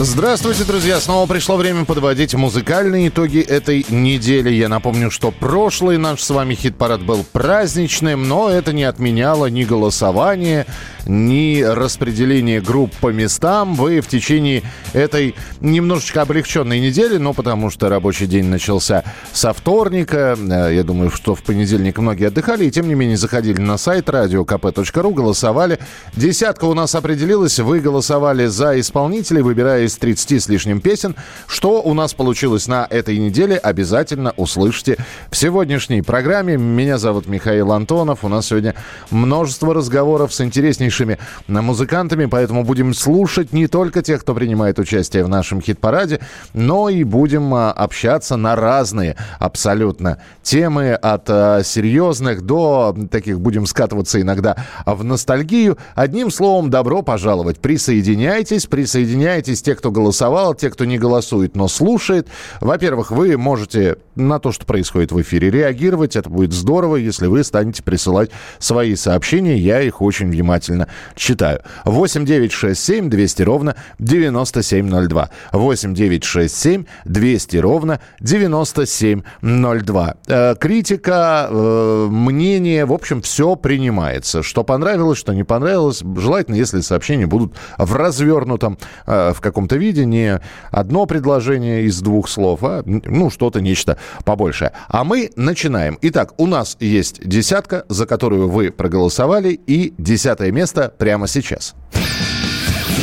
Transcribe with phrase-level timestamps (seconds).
[0.00, 1.00] Здравствуйте, друзья!
[1.00, 4.48] Снова пришло время подводить музыкальные итоги этой недели.
[4.48, 9.64] Я напомню, что прошлый наш с вами хит-парад был праздничным, но это не отменяло ни
[9.64, 10.66] голосование,
[11.08, 13.74] ни распределение групп по местам.
[13.74, 20.38] Вы в течение этой немножечко облегченной недели, но потому что рабочий день начался со вторника.
[20.38, 24.08] Э, я думаю, что в понедельник многие отдыхали, и тем не менее заходили на сайт
[24.08, 25.80] radiokp.ru, голосовали.
[26.14, 27.58] Десятка у нас определилась.
[27.58, 31.16] Вы голосовали за исполнителей, выбирая из 30 с лишним песен.
[31.46, 34.96] Что у нас получилось на этой неделе, обязательно услышите
[35.30, 36.56] в сегодняшней программе.
[36.56, 38.22] Меня зовут Михаил Антонов.
[38.22, 38.74] У нас сегодня
[39.10, 45.28] множество разговоров с интереснейшими музыкантами, поэтому будем слушать не только тех, кто принимает участие в
[45.28, 46.20] нашем хит-параде,
[46.52, 53.66] но и будем а, общаться на разные абсолютно темы, от а, серьезных до таких, будем
[53.66, 55.78] скатываться иногда в ностальгию.
[55.94, 57.58] Одним словом, добро пожаловать.
[57.58, 62.28] Присоединяйтесь, присоединяйтесь те, кто голосовал, те, кто не голосует, но слушает.
[62.60, 66.16] Во-первых, вы можете на то, что происходит в эфире, реагировать.
[66.16, 69.56] Это будет здорово, если вы станете присылать свои сообщения.
[69.56, 71.60] Я их очень внимательно читаю.
[71.84, 75.30] 8 9 6 7 200 ровно 9702.
[75.52, 80.14] 8 9 6 7 200 ровно 9702.
[80.26, 84.42] Э, критика, э, мнение, в общем, все принимается.
[84.42, 86.02] Что понравилось, что не понравилось.
[86.16, 92.28] Желательно, если сообщения будут в развернутом, э, в каком-то виде, не одно предложение из двух
[92.28, 94.72] слов, а ну что-то, нечто побольше.
[94.88, 95.98] А мы начинаем.
[96.02, 101.74] Итак, у нас есть десятка, за которую вы проголосовали, и десятое место прямо сейчас.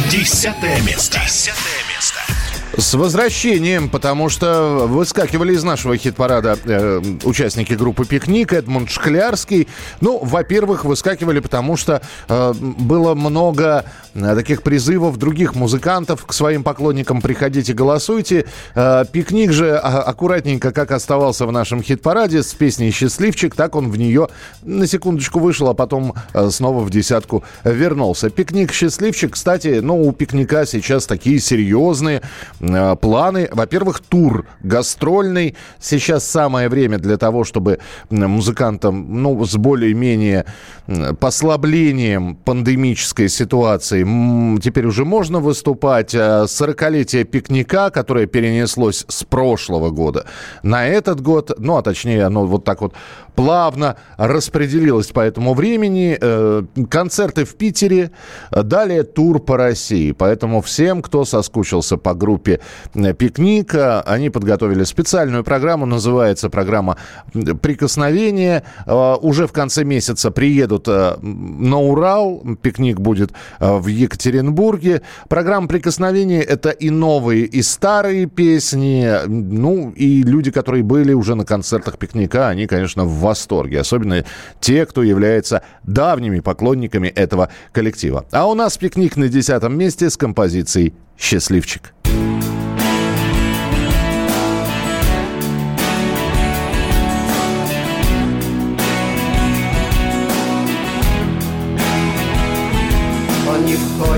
[0.09, 1.19] Десятое место.
[1.19, 2.44] Десятое место.
[2.78, 9.69] С возвращением, потому что выскакивали из нашего хит-парада э, участники группы «Пикник», Эдмунд Шклярский.
[10.02, 16.64] Ну, во-первых, выскакивали, потому что э, было много э, таких призывов других музыкантов к своим
[16.64, 18.46] поклонникам «приходите, голосуйте».
[18.75, 23.90] Э, «Пикник» же а, аккуратненько, как оставался в нашем хит-параде с песней «Счастливчик», так он
[23.90, 24.28] в нее
[24.64, 28.30] на секундочку вышел, а потом э, снова в десятку вернулся.
[28.30, 32.22] «Пикник», «Счастливчик», кстати, ну, у «Пикника» сейчас такие серьезные
[33.02, 33.50] планы.
[33.52, 35.56] Во-первых, тур гастрольный.
[35.80, 40.46] Сейчас самое время для того, чтобы музыкантам ну, с более-менее
[41.20, 44.03] послаблением пандемической ситуации
[44.59, 46.14] теперь уже можно выступать.
[46.14, 50.26] 40-летие э, пикника, которое перенеслось с прошлого года
[50.64, 52.94] на этот год, ну, а точнее, оно вот так вот
[53.35, 56.18] плавно распределилось по этому времени.
[56.19, 58.12] Э, концерты в Питере,
[58.51, 60.12] далее тур по России.
[60.12, 62.59] Поэтому всем, кто соскучился по группе
[62.96, 64.01] Э, пикника.
[64.01, 66.97] Они подготовили специальную программу, называется программа
[67.62, 68.63] «Прикосновение».
[68.85, 72.44] Э, уже в конце месяца приедут э, на Урал.
[72.62, 75.02] Пикник будет в Екатеринбурге.
[75.28, 79.09] Программа «Прикосновение»— это и новые, и старые песни.
[79.28, 83.81] Ну, и люди, которые были уже на концертах пикника, они, конечно, в восторге.
[83.81, 84.24] Особенно
[84.62, 88.25] те, кто является давними поклонниками этого коллектива.
[88.31, 91.94] А у нас пикник на десятом месте с композицией «Счастливчик».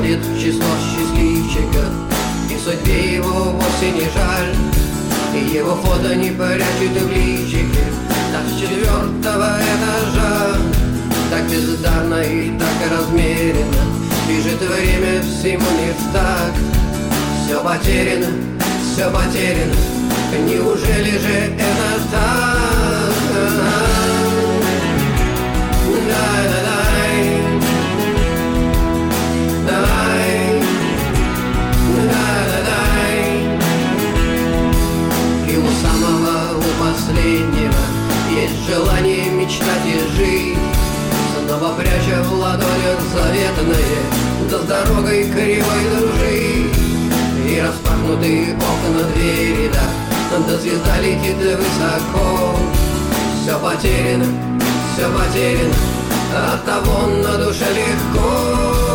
[0.08, 1.92] входит в число счастливчиков
[2.50, 4.56] И судьбе его вовсе не жаль
[5.36, 7.57] И его фото не прячет в личике
[11.50, 13.84] бездарно и так размеренно.
[14.28, 16.54] Бежит время всему не в так.
[17.46, 18.28] Все потеряно,
[18.94, 19.76] все потеряно.
[20.46, 22.58] Неужели же это так?
[26.08, 26.78] Да-да-да
[36.80, 37.74] последнего
[38.32, 40.67] Есть желание мечтать и жить
[41.78, 44.00] пряча в ладонях заветное
[44.50, 46.76] Да с дорогой кривой дружить
[47.48, 52.56] И распахнутые окна двери, да Да звезда летит высоко.
[53.42, 54.26] Все потеряно,
[54.94, 58.87] все потеряно От того на душе легко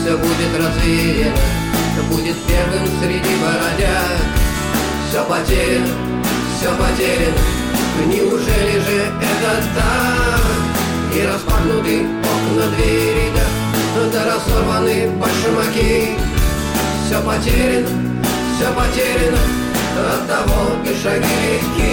[0.00, 1.36] Все будет развеяно,
[2.08, 4.18] будет первым среди бородяг.
[5.10, 5.88] Все потеряно,
[6.56, 7.36] все потеряно,
[8.06, 11.14] неужели же это так?
[11.14, 16.16] И распахнуты окна двери, да, да разорваны башмаки.
[17.04, 17.88] Все потеряно,
[18.56, 19.38] все потеряно,
[20.14, 21.89] от того и шаги легкие.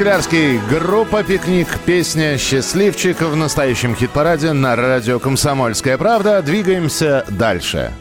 [0.00, 6.40] Шклярский, группа «Пикник», песня «Счастливчик» в настоящем хит-параде на радио «Комсомольская правда».
[6.40, 7.92] Двигаемся дальше.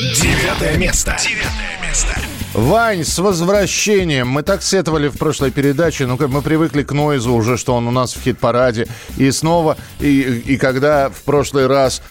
[0.00, 1.16] Девятое место.
[1.22, 2.08] Девятое место.
[2.54, 4.30] Вань, с возвращением.
[4.30, 6.06] Мы так сетовали в прошлой передаче.
[6.06, 8.88] Ну, как мы привыкли к Нойзу уже, что он у нас в хит-параде.
[9.16, 12.02] И снова, и, и когда в прошлый раз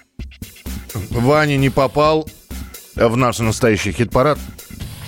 [1.10, 2.30] Ваня не попал
[2.96, 4.40] в наш настоящий хит-парад,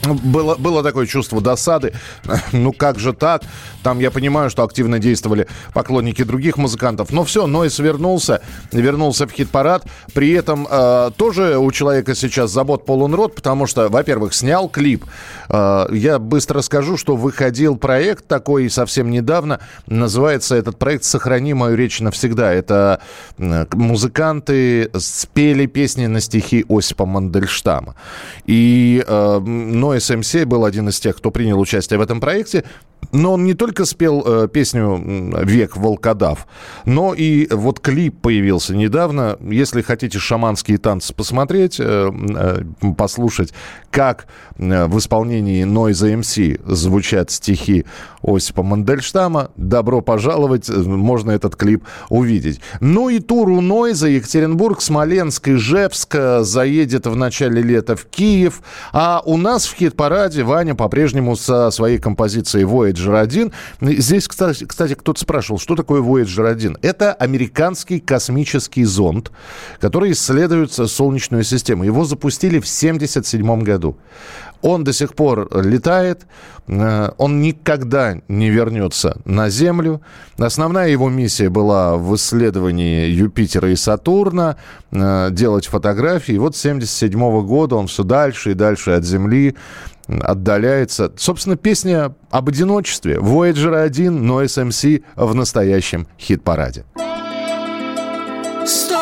[0.04, 1.94] было, было такое чувство досады.
[2.54, 3.44] Ну как же так?
[3.84, 7.12] Там я понимаю, что активно действовали поклонники других музыкантов.
[7.12, 9.86] Но все, Нойс вернулся, вернулся в хит-парад.
[10.14, 15.06] При этом э, тоже у человека сейчас забот полон рот, потому что, во-первых, снял клип.
[15.50, 19.60] Э, я быстро скажу, что выходил проект такой совсем недавно.
[19.88, 22.52] Называется этот проект «Сохрани мою речь навсегда».
[22.54, 23.02] Это
[23.38, 27.96] э, музыканты спели песни на стихи Осипа Мандельштама.
[28.46, 29.40] И э,
[29.92, 32.64] Нойс МС был один из тех, кто принял участие в этом проекте.
[33.12, 36.48] Но он не только спел э, песню «Век волкодав»,
[36.86, 39.38] но и вот клип появился недавно.
[39.42, 43.54] Если хотите шаманские танцы посмотреть, э, э, послушать,
[43.90, 44.28] как
[44.58, 47.86] э, в исполнении Нойза МС звучат стихи
[48.24, 52.62] Осипа Мандельштама, добро пожаловать, э, можно этот клип увидеть.
[52.80, 58.62] Ну и тур у Нойза Екатеринбург, Смоленск, Ижевск э, заедет в начале лета в Киев.
[58.94, 63.52] А у нас в хит-параде Ваня по-прежнему со своей композицией Voyager 1.
[63.82, 66.78] Здесь, кстати, кстати, кто-то спрашивал, что такое Voyager 1?
[66.84, 69.32] Это американский космический зонд,
[69.80, 71.84] который исследует Солнечную систему.
[71.84, 73.98] Его запустили в 1977 году.
[74.62, 76.28] Он до сих пор летает,
[76.68, 80.02] э, он никогда не вернется на Землю.
[80.38, 84.58] Основная его миссия была в исследовании Юпитера и Сатурна,
[84.92, 86.36] э, делать фотографии.
[86.36, 89.56] И вот с 1977 года он все дальше и дальше от Земли
[90.08, 91.12] отдаляется.
[91.18, 93.16] Собственно, песня об одиночестве.
[93.16, 96.86] Voyager 1, но SMC в настоящем хит-параде.
[98.62, 99.01] Лет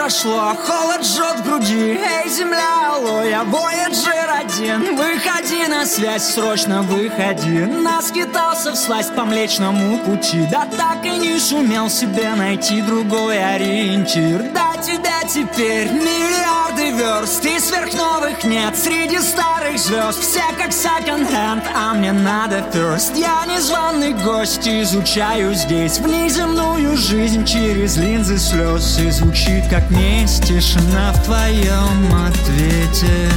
[0.00, 1.98] прошло, холод жжет в груди.
[2.00, 4.96] Эй, земля, алло, я Voyager один.
[4.96, 7.66] Выходи на связь, срочно выходи.
[7.66, 10.46] Наскитался всласть по млечному пути.
[10.50, 14.50] Да так и не сумел себе найти другой ориентир.
[14.54, 17.44] Да тебя теперь миллиарды верст.
[17.44, 20.20] И сверхновых нет среди старых звезд.
[20.20, 23.18] Все как second-hand, а мне надо first.
[23.18, 25.98] Я незваный гость, изучаю здесь.
[25.98, 28.98] Внеземную жизнь через линзы слез.
[28.98, 33.28] И звучит как месть тишина в твоем ответе.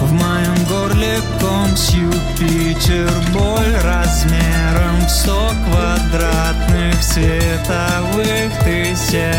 [0.00, 3.10] В моем горле ком с Юпитер.
[3.32, 9.34] Боль размером в сто квадратных световых тысячелетий.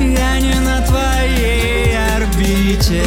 [0.00, 3.04] Я не на твоей орбите.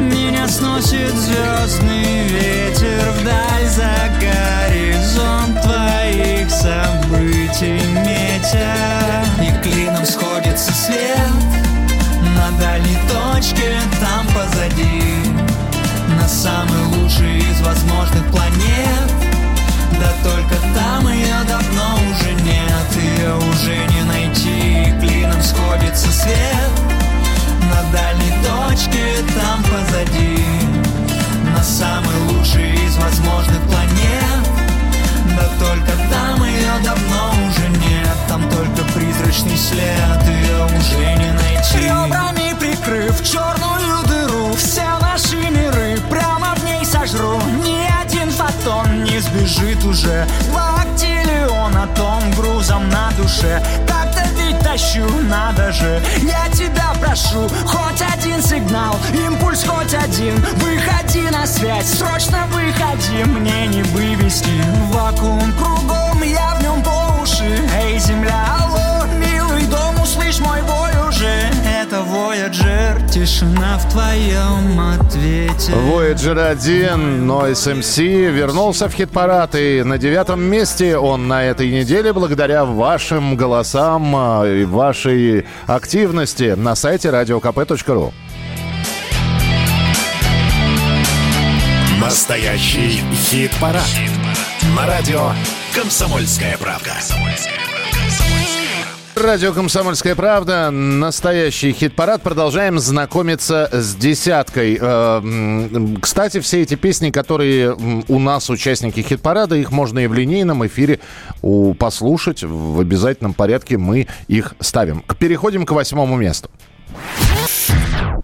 [0.00, 3.12] Меня сносит звездный ветер.
[3.20, 9.19] Вдаль за горизонт твоих событий метя
[17.60, 19.10] из возможных планет.
[19.98, 26.70] Да только там ее давно уже нет Ее уже не найти, клином сходится свет.
[27.68, 29.04] На дальней точке
[29.38, 30.44] там позади.
[31.54, 34.48] На самой лучшей из возможных планет.
[35.36, 38.16] Да только там ее давно уже нет.
[38.28, 41.78] Там только призрачный след, ее уже не найти.
[41.78, 44.99] Ребрами прикрыв черную дыру, все
[49.28, 50.26] лежит уже.
[50.50, 50.80] Два
[52.00, 53.62] тон грузом на душе.
[53.86, 56.02] Так-то ведь тащу, надо же.
[56.22, 60.36] Я тебя прошу, хоть один сигнал Импульс хоть один.
[60.56, 64.62] Выходи на связь, срочно выходи Мне не вывести.
[64.92, 67.60] Вакуум кругом, я в нем по уши.
[67.82, 70.89] Эй, земля, алло, милый дом, услышь мой бой
[71.20, 71.50] уже
[71.82, 79.98] Это Voyager, тишина в твоем ответе Voyager 1, Noise MC вернулся в хит-парад и на
[79.98, 87.08] девятом месте он на этой неделе благодаря вашим голосам а, и вашей активности на сайте
[87.08, 88.12] radiokp.ru.
[92.00, 93.82] Настоящий хит-парад.
[93.84, 94.76] хит-парад.
[94.76, 95.32] На радио
[95.74, 96.92] «Комсомольская правка».
[96.94, 97.69] «Комсомольская правка».
[99.20, 100.70] Радио «Комсомольская правда».
[100.70, 102.22] Настоящий хит-парад.
[102.22, 104.78] Продолжаем знакомиться с десяткой.
[104.80, 110.66] Э, кстати, все эти песни, которые у нас участники хит-парада, их можно и в линейном
[110.66, 111.00] эфире
[111.78, 112.42] послушать.
[112.42, 115.04] В обязательном порядке мы их ставим.
[115.18, 116.50] Переходим к восьмому месту.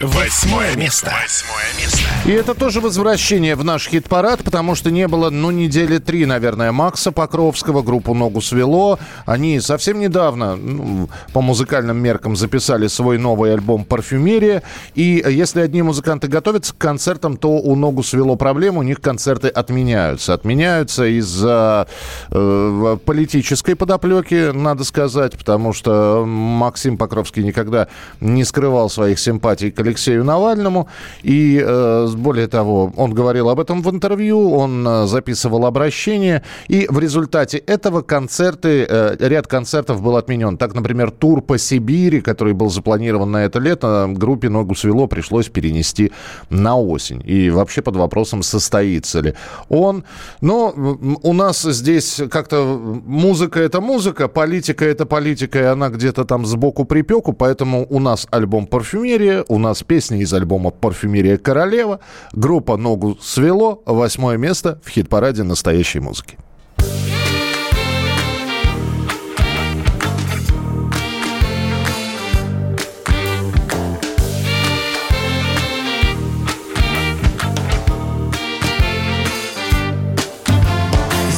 [0.01, 1.11] Восьмое место.
[1.23, 2.01] Восьмое место.
[2.27, 6.71] И это тоже возвращение в наш хит-парад, потому что не было, ну, недели три, наверное,
[6.71, 8.99] Макса Покровского, группу «Ногу свело».
[9.25, 14.63] Они совсем недавно, ну, по музыкальным меркам, записали свой новый альбом «Парфюмерия».
[14.95, 19.49] И если одни музыканты готовятся к концертам, то у «Ногу свело» проблем, у них концерты
[19.49, 20.35] отменяются.
[20.35, 21.89] Отменяются из-за
[22.31, 27.89] э, политической подоплеки, надо сказать, потому что Максим Покровский никогда
[28.21, 30.89] не скрывал своих симпатий к Алексею Навальному.
[31.23, 36.43] И, э, более того, он говорил об этом в интервью, он э, записывал обращение.
[36.69, 40.57] И в результате этого концерты, э, ряд концертов был отменен.
[40.57, 45.49] Так, например, тур по Сибири, который был запланирован на это лето, группе «Ногу свело» пришлось
[45.49, 46.13] перенести
[46.51, 47.23] на осень.
[47.25, 49.35] И вообще под вопросом, состоится ли
[49.69, 50.05] он.
[50.41, 50.75] Но
[51.23, 56.85] у нас здесь как-то музыка– это музыка, политика– это политика, и она где-то там сбоку
[56.85, 62.01] припеку, поэтому у нас альбом «Парфюмерия», у нас песня из альбома «Парфюмерия королева».
[62.33, 63.83] Группа «Ногу свело».
[63.87, 66.39] Восьмое место в хит-параде настоящей музыки.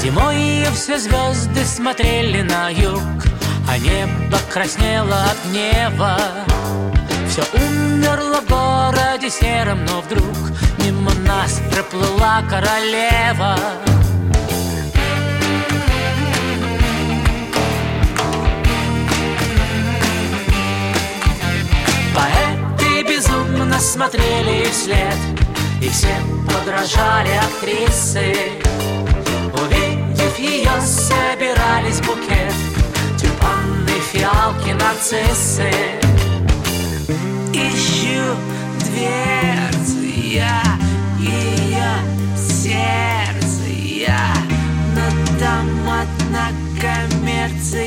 [0.03, 3.03] Зимой все звезды смотрели на юг,
[3.69, 6.17] А небо краснело от гнева.
[7.29, 10.35] Все умерло в городе сером, но вдруг
[10.79, 13.59] Мимо нас проплыла королева.
[22.15, 25.17] Поэты безумно смотрели вслед
[25.83, 26.17] И все
[26.47, 28.35] подражали актрисы.
[29.53, 32.55] Увидев ее, собирались букет
[33.19, 36.08] Тюльпаны, фиалки, нарциссы
[37.99, 38.37] ищу
[38.81, 40.63] дверцы Я
[41.19, 41.93] ее
[42.37, 44.33] сердце Я.
[44.95, 46.49] Но там одна
[46.81, 47.87] коммерция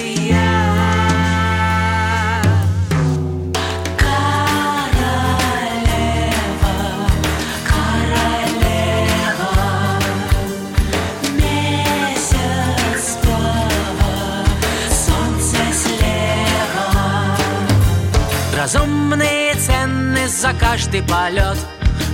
[20.42, 21.58] за каждый полет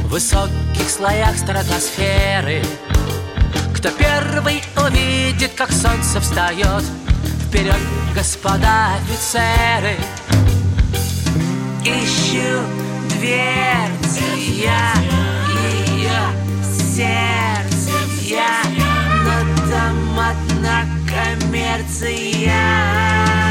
[0.03, 2.61] В высоких слоях стратосферы.
[3.73, 6.83] Кто первый увидит, как солнце встает
[7.47, 7.79] Вперед,
[8.13, 9.95] господа офицеры.
[11.85, 12.65] Ищу
[13.11, 14.25] дверцы
[14.61, 14.91] я
[15.71, 16.19] ее
[16.61, 17.91] сердце
[18.23, 18.61] я
[19.23, 19.35] Но
[19.71, 23.46] там одна коммерция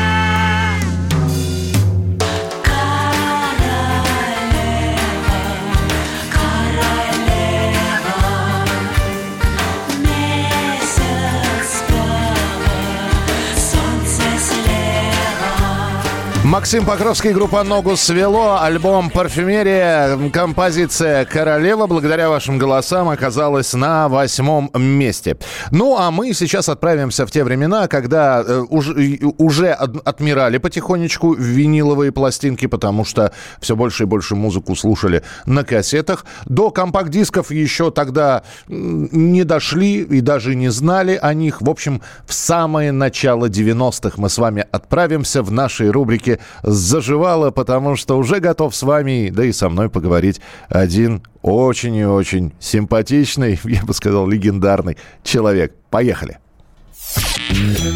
[16.57, 24.71] Максим Покровский, группа «Ногу свело», альбом «Парфюмерия», композиция «Королева» благодаря вашим голосам оказалась на восьмом
[24.75, 25.37] месте.
[25.71, 32.65] Ну, а мы сейчас отправимся в те времена, когда э, уже, отмирали потихонечку виниловые пластинки,
[32.65, 36.25] потому что все больше и больше музыку слушали на кассетах.
[36.47, 41.61] До компакт-дисков еще тогда не дошли и даже не знали о них.
[41.61, 47.97] В общем, в самое начало 90-х мы с вами отправимся в нашей рубрике заживало, потому
[47.97, 53.61] что уже готов с вами, да и со мной поговорить один очень и очень симпатичный,
[53.65, 55.75] я бы сказал, легендарный человек.
[55.91, 56.39] Поехали.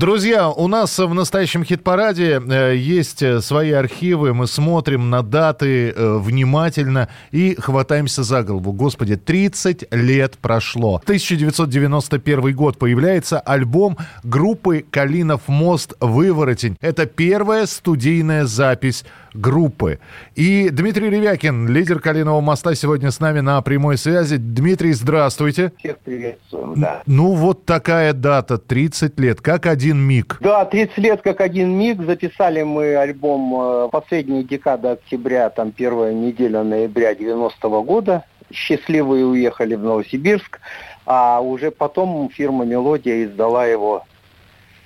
[0.00, 4.32] Друзья, у нас в настоящем хит-параде э, есть э, свои архивы.
[4.32, 8.72] Мы смотрим на даты э, внимательно и хватаемся за голову.
[8.72, 11.02] Господи, 30 лет прошло.
[11.04, 15.92] 1991 год появляется альбом группы «Калинов мост.
[16.00, 16.78] Выворотень».
[16.80, 19.98] Это первая студийная запись группы.
[20.34, 24.36] И Дмитрий Ревякин, лидер «Калинового моста», сегодня с нами на прямой связи.
[24.36, 25.72] Дмитрий, здравствуйте.
[25.78, 27.02] Всех приветствуем, да.
[27.06, 30.38] Ну, вот такая дата, 30 лет, как один миг.
[30.40, 32.02] Да, 30 лет как один миг.
[32.02, 38.24] Записали мы альбом э, последняя декада октября, там первая неделя ноября 90-го года.
[38.52, 40.60] Счастливые уехали в Новосибирск,
[41.06, 44.04] а уже потом фирма «Мелодия» издала его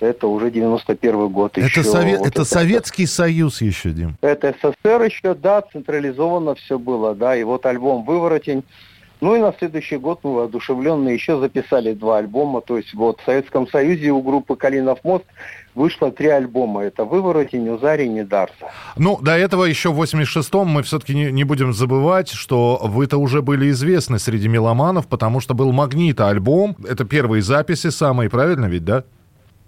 [0.00, 1.56] это уже 91 год.
[1.56, 4.16] Это, еще сове- вот это Советский Союз еще, Дим.
[4.20, 8.64] Это СССР еще, да, централизованно все было, да, и вот альбом «Выворотень».
[9.20, 12.60] Ну и на следующий год мы воодушевленные еще записали два альбома.
[12.60, 15.24] То есть вот в Советском Союзе у группы «Калинов мост»
[15.74, 16.82] вышло три альбома.
[16.82, 18.70] Это «Выворотень», «Узарий», «Недарса».
[18.96, 23.40] Ну, до этого еще в 86-м мы все-таки не, не будем забывать, что вы-то уже
[23.40, 26.76] были известны среди меломанов, потому что был «Магнита» альбом.
[26.86, 29.04] Это первые записи самые, правильно ведь, да?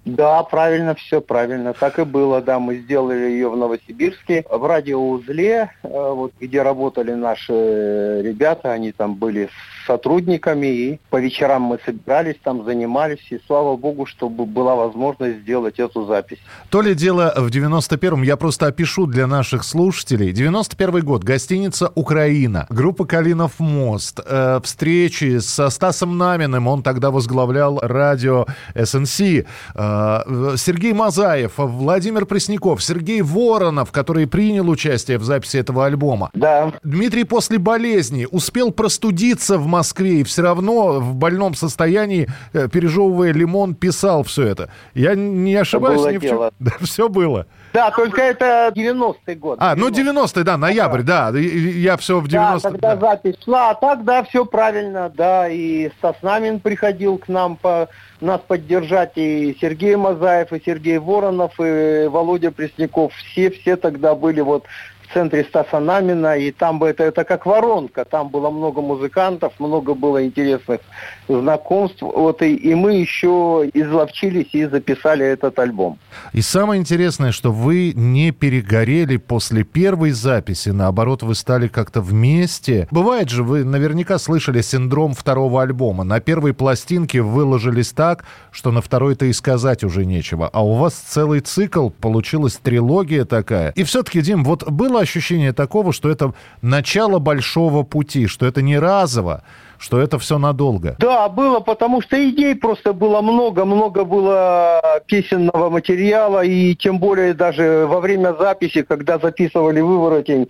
[0.07, 1.73] Да, правильно, все правильно.
[1.73, 2.61] Так и было, да.
[2.61, 8.71] Мы сделали ее в Новосибирске, в радиоузле, э, вот, где работали наши ребята.
[8.71, 9.49] Они там были
[9.87, 15.79] сотрудниками, и по вечерам мы собирались, там занимались, и слава богу, чтобы была возможность сделать
[15.79, 16.38] эту запись.
[16.70, 20.33] То ли дело в 91-м, я просто опишу для наших слушателей.
[20.33, 27.79] 91 год, гостиница «Украина», группа «Калинов мост», э, встречи со Стасом Наминым, он тогда возглавлял
[27.81, 29.42] радио СНС, э,
[29.75, 36.31] Сергей Мазаев, Владимир Пресняков, Сергей Воронов, который принял участие в записи этого альбома.
[36.35, 36.72] Да.
[36.83, 43.33] Дмитрий после болезни успел простудиться в Москве и все равно в больном состоянии, э, пережевывая
[43.33, 44.71] лимон, писал все это.
[44.95, 46.31] Я не ошибаюсь было ни в чем.
[46.31, 46.51] дело.
[46.59, 47.47] Да, все было.
[47.75, 49.59] Да, только это 90-й год.
[49.61, 51.31] А, ну 90-й, да, ноябрь, да.
[51.31, 55.49] И Я все в 90 Да, когда запись шла, а так, да, все правильно, да,
[55.49, 57.89] и Стас Намин приходил к нам по,
[58.21, 64.41] нас поддержать, и Сергей Мазаев, и Сергей Воронов, и Володя Пресняков, все, все тогда были
[64.41, 64.65] вот
[65.09, 69.53] в центре Стаса Намина, и там бы это, это как воронка, там было много музыкантов,
[69.59, 70.81] много было интересных
[71.29, 75.99] знакомств, вот, и, и мы еще изловчились и записали этот альбом.
[76.33, 82.88] И самое интересное, что вы не перегорели после первой записи, наоборот, вы стали как-то вместе.
[82.90, 86.05] Бывает же, вы наверняка слышали синдром второго альбома.
[86.05, 90.49] На первой пластинке выложились так, что на второй-то и сказать уже нечего.
[90.53, 93.73] А у вас целый цикл, получилась трилогия такая.
[93.73, 98.78] И все-таки, Дим, вот было ощущение такого, что это начало большого пути, что это не
[98.78, 99.42] разово,
[99.79, 100.97] что это все надолго.
[100.99, 107.35] Да, было, потому что идей просто было много, много было песенного материала, и тем более
[107.35, 110.49] даже во время записи, когда записывали «Выворотень»,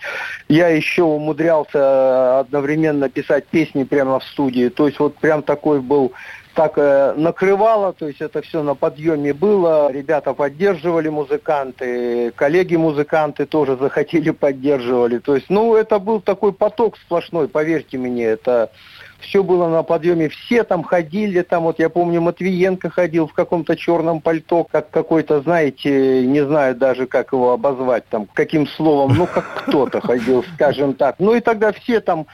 [0.49, 4.69] я еще умудрялся одновременно писать песни прямо в студии.
[4.69, 6.13] То есть вот прям такой был
[6.57, 13.77] так э, накрывало, то есть это все на подъеме было, ребята поддерживали музыканты, коллеги-музыканты тоже
[13.77, 15.19] захотели, поддерживали.
[15.19, 18.71] То есть, ну, это был такой поток сплошной, поверьте мне, это
[19.21, 23.77] все было на подъеме, все там ходили, там вот я помню Матвиенко ходил в каком-то
[23.77, 29.27] черном пальто, как какой-то, знаете, не знаю даже как его обозвать там, каким словом, ну
[29.27, 31.17] как кто-то ходил, скажем так.
[31.19, 32.27] Ну и тогда все там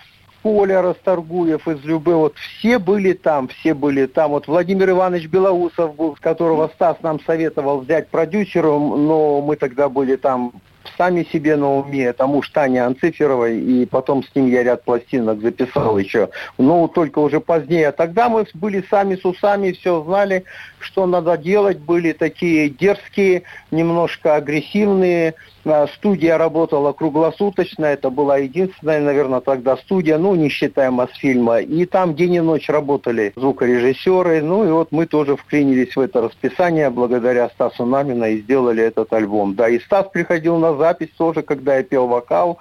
[0.42, 4.32] Коля Расторгуев из Любы, вот все были там, все были там.
[4.32, 10.16] Вот Владимир Иванович Белоусов был, которого Стас нам советовал взять продюсером, но мы тогда были
[10.16, 10.52] там
[10.96, 15.40] сами себе на уме, это муж Тани Анциферовой, и потом с ним я ряд пластинок
[15.40, 16.30] записал еще.
[16.58, 17.88] Но только уже позднее.
[17.88, 20.44] А тогда мы были сами с усами, все знали,
[20.82, 25.34] что надо делать, были такие дерзкие, немножко агрессивные.
[25.64, 31.60] А, Студия работала круглосуточно, это была единственная, наверное, тогда студия, ну, не считая Мосфильма.
[31.60, 36.22] И там день и ночь работали звукорежиссеры, ну, и вот мы тоже вклинились в это
[36.22, 39.54] расписание благодаря Стасу Намина и сделали этот альбом.
[39.54, 42.58] Да, и Стас приходил на запись тоже, когда я пел вокал,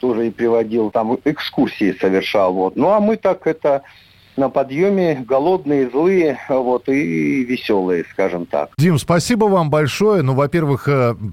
[0.00, 2.52] тоже и приводил, там экскурсии совершал.
[2.52, 2.76] Вот.
[2.76, 3.82] Ну, а мы так это
[4.36, 8.70] на подъеме, голодные, злые, вот, и веселые, скажем так.
[8.78, 10.22] Дим, спасибо вам большое.
[10.22, 10.88] Ну, во-первых,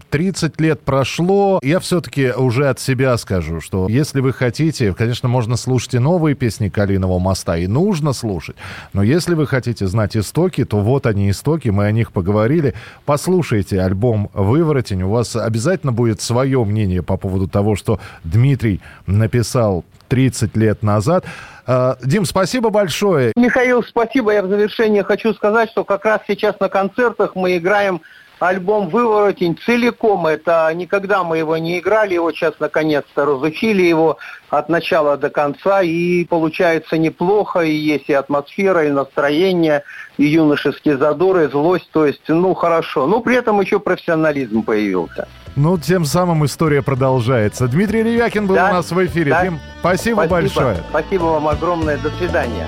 [0.10, 1.60] 30 э, лет прошло.
[1.64, 6.36] Я все-таки уже от себя скажу, что если вы хотите, конечно, можно слушать и новые
[6.36, 8.56] песни Калиного моста, и нужно слушать.
[8.94, 12.74] Но если вы хотите знать истоки, то вот они истоки, мы о них поговорили.
[13.06, 19.86] Послушайте альбом «Выворотень», у вас обязательно будет свое мнение по поводу того, что Дмитрий написал
[20.10, 21.26] 30 лет назад.
[21.66, 23.32] А, Дим, спасибо большое.
[23.36, 24.34] Михаил, спасибо.
[24.34, 28.02] Я в завершение хочу сказать, что как раз сейчас на концертах мы играем
[28.40, 30.28] альбом «Выворотень» целиком.
[30.28, 34.18] Это никогда мы его не играли, его сейчас наконец-то разучили его
[34.50, 35.82] от начала до конца.
[35.82, 39.84] И получается неплохо, и есть и атмосфера, и настроение,
[40.18, 41.90] и юношеский задор, и злость.
[41.92, 43.08] То есть, ну, хорошо.
[43.08, 45.28] Но при этом еще профессионализм появился.
[45.56, 47.68] Ну, тем самым история продолжается.
[47.68, 49.32] Дмитрий Ревякин был да, у нас в эфире.
[49.32, 49.44] Да.
[49.44, 50.78] Дим, спасибо, спасибо большое.
[50.90, 51.98] Спасибо вам огромное.
[51.98, 52.68] До свидания.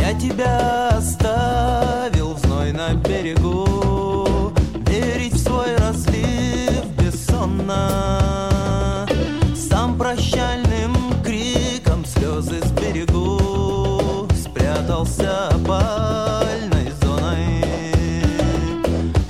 [0.00, 3.66] Я тебя оставил в знойном берегу,
[7.66, 9.06] бессонно.
[9.54, 17.64] Сам прощальным криком слезы сберегу, Спрятался опальной зоной.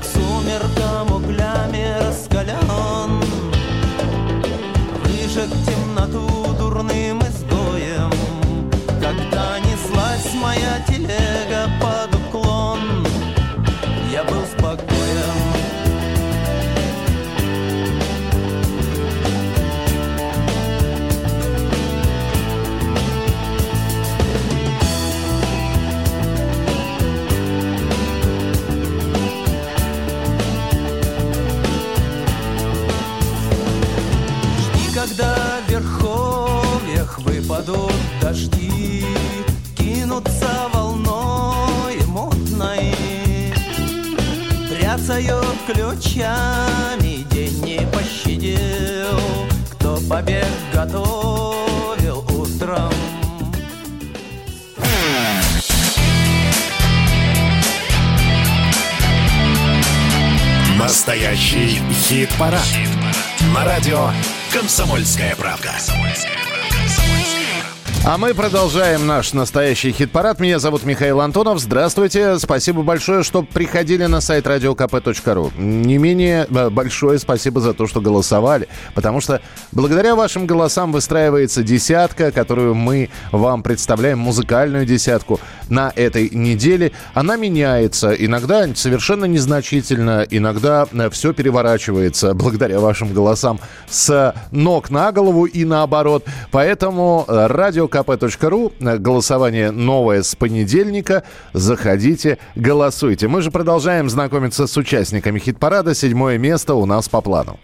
[0.00, 3.20] К сумеркам углями раскален,
[5.04, 8.10] Выжег темноту дурным изгоем,
[9.00, 10.95] Когда неслась моя телега
[40.26, 42.94] Кинутся волной мутной,
[44.70, 49.20] Бряцают ключами, день не пощадил,
[49.72, 52.92] Кто побег готовил утром.
[60.78, 62.66] Настоящий хит-парад.
[63.54, 64.10] На радио
[64.52, 65.72] «Комсомольская правда».
[68.08, 70.38] А мы продолжаем наш настоящий хит-парад.
[70.38, 71.58] Меня зовут Михаил Антонов.
[71.58, 72.38] Здравствуйте.
[72.38, 75.60] Спасибо большое, что приходили на сайт radiokp.ru.
[75.60, 78.68] Не менее э, большое спасибо за то, что голосовали.
[78.94, 79.40] Потому что
[79.72, 86.92] благодаря вашим голосам выстраивается десятка, которую мы вам представляем, музыкальную десятку на этой неделе.
[87.14, 88.12] Она меняется.
[88.12, 90.26] Иногда совершенно незначительно.
[90.30, 96.24] Иногда все переворачивается благодаря вашим голосам с ног на голову и наоборот.
[96.50, 101.24] Поэтому э, радиокп.ру Голосование новое с понедельника.
[101.52, 103.28] Заходите, голосуйте.
[103.28, 105.94] Мы же продолжаем знакомиться с участниками хит-парада.
[105.94, 107.58] Седьмое место у нас по плану.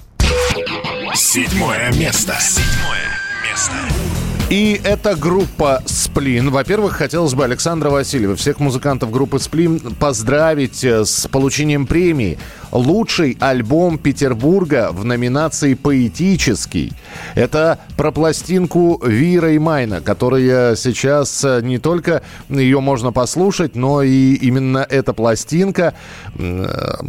[1.15, 2.35] Седьмое место.
[2.41, 3.12] Седьмое.
[4.53, 6.51] И это группа «Сплин».
[6.51, 12.39] Во-первых, хотелось бы Александра Васильева, всех музыкантов группы «Сплин» поздравить э, с получением премии
[12.73, 16.93] «Лучший альбом Петербурга» в номинации «Поэтический».
[17.35, 24.03] Это про пластинку Вира и Майна, которая сейчас э, не только ее можно послушать, но
[24.03, 25.95] и именно эта пластинка
[26.35, 26.65] э,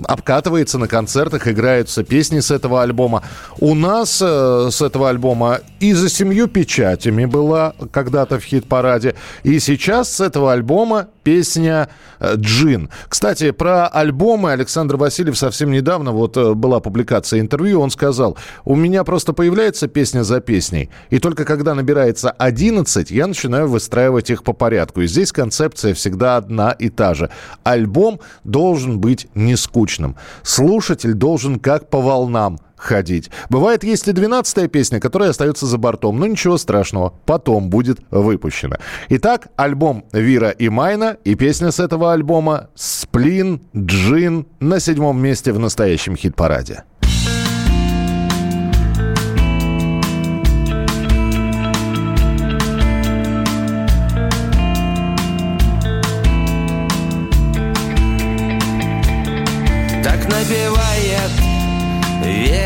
[0.06, 3.24] обкатывается на концертах, играются песни с этого альбома.
[3.60, 9.16] У нас с этого альбома и за семью печатями была когда-то в хит-параде.
[9.44, 12.90] И сейчас с этого альбома песня э, «Джин».
[13.10, 18.76] Кстати, про альбомы Александр Васильев совсем недавно, вот э, была публикация интервью, он сказал, у
[18.76, 24.44] меня просто появляется песня за песней, и только когда набирается 11, я начинаю выстраивать их
[24.44, 25.02] по порядку.
[25.02, 27.30] И здесь концепция всегда одна и та же.
[27.64, 30.16] Альбом должен быть не скучным.
[30.44, 33.30] Слушатель должен как по волнам ходить.
[33.50, 36.20] Бывает, есть и двенадцатая песня, которая остается за бортом.
[36.20, 38.78] Но ничего страшного, потом будет выпущена.
[39.10, 45.54] Итак, альбом Вира и Майна и песня с этого альбома «Сплин Джин» на седьмом месте
[45.54, 46.84] в настоящем хит-параде.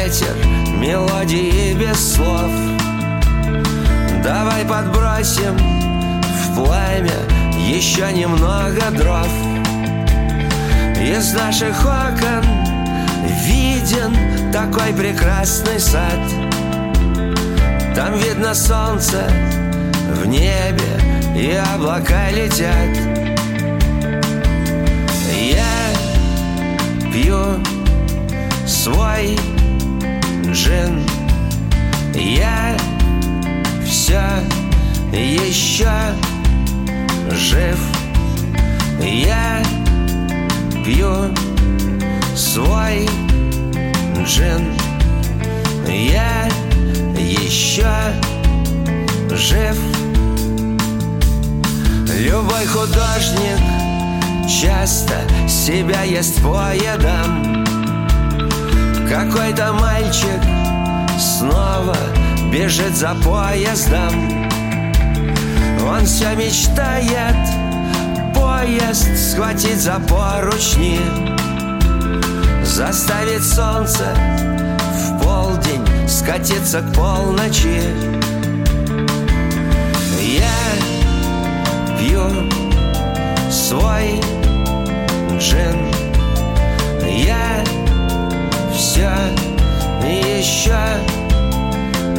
[0.07, 0.37] Ветер
[0.79, 2.49] мелодии без слов.
[4.23, 7.19] Давай подбросим в пламя
[7.67, 9.27] еще немного дров.
[10.97, 12.45] Из наших окон
[13.43, 14.15] виден
[14.53, 16.21] такой прекрасный сад.
[17.93, 19.29] Там видно солнце
[20.13, 21.01] в небе
[21.35, 22.97] и облака летят.
[25.33, 25.91] Я
[27.11, 27.59] пью
[28.65, 29.37] свой
[30.57, 31.03] джин
[32.15, 32.75] Я
[33.85, 34.23] все
[35.13, 35.91] еще
[37.31, 37.77] жив.
[38.99, 39.61] Я
[40.83, 41.31] пью
[42.35, 43.07] свой
[44.25, 44.73] джин.
[45.87, 46.49] Я
[47.15, 47.91] еще
[49.31, 49.77] жив.
[52.19, 53.59] Любой художник
[54.47, 57.66] часто себя ест поедом
[59.09, 60.41] Какой-то мальчик
[61.17, 61.95] снова
[62.51, 64.11] бежит за поездом.
[65.89, 67.35] Он все мечтает
[68.35, 70.99] поезд схватить за поручни
[72.63, 74.05] Заставить солнце
[74.93, 77.81] в полдень скатиться к полночи.
[80.21, 82.29] Я пью
[83.49, 84.21] свой
[85.39, 85.77] джин
[87.05, 87.63] Я
[88.77, 89.09] все
[90.03, 90.77] еще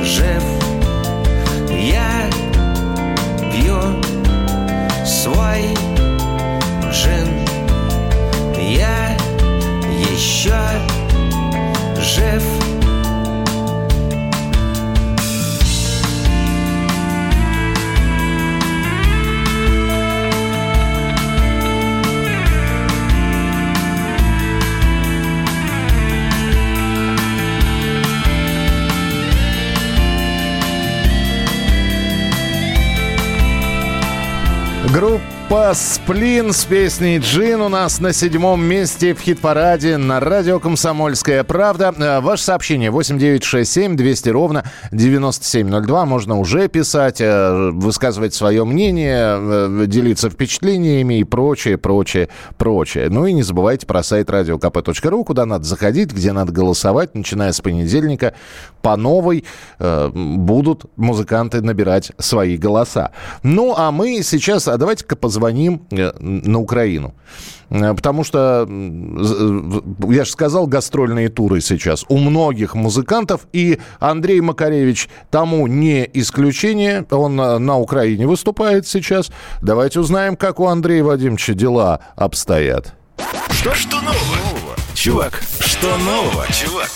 [0.02, 0.42] жив.
[1.70, 2.28] Я
[3.52, 3.80] пью
[5.06, 5.76] свой
[6.90, 7.46] джин.
[8.58, 9.16] Я
[10.10, 10.58] еще
[12.00, 12.42] жив
[34.92, 35.37] Группа
[35.74, 41.94] «Сплин» с песней «Джин» у нас на седьмом месте в хит-параде на радио «Комсомольская правда».
[41.96, 46.04] Э, Ваше сообщение 8967 200 ровно 9702.
[46.04, 53.08] Можно уже писать, э, высказывать свое мнение, э, делиться впечатлениями и прочее, прочее, прочее.
[53.08, 57.14] Ну и не забывайте про сайт radiokp.ru, куда надо заходить, где надо голосовать.
[57.14, 58.34] Начиная с понедельника
[58.82, 59.44] по новой
[59.78, 63.12] э, будут музыканты набирать свои голоса.
[63.42, 65.37] Ну а мы сейчас, а давайте-ка позвоним
[65.90, 67.14] э, на Украину.
[67.70, 69.82] Э, Потому что, з-
[70.14, 73.40] я же сказал, гастрольные туры сейчас у многих музыкантов.
[73.52, 77.04] И Андрей Макаревич тому не исключение.
[77.10, 79.30] Он э, на Украине выступает сейчас.
[79.62, 82.94] Давайте узнаем, как у Андрея Вадимовича дела обстоят.
[83.50, 84.57] Что, что нового?
[84.98, 86.90] Чувак, что нового, чувак?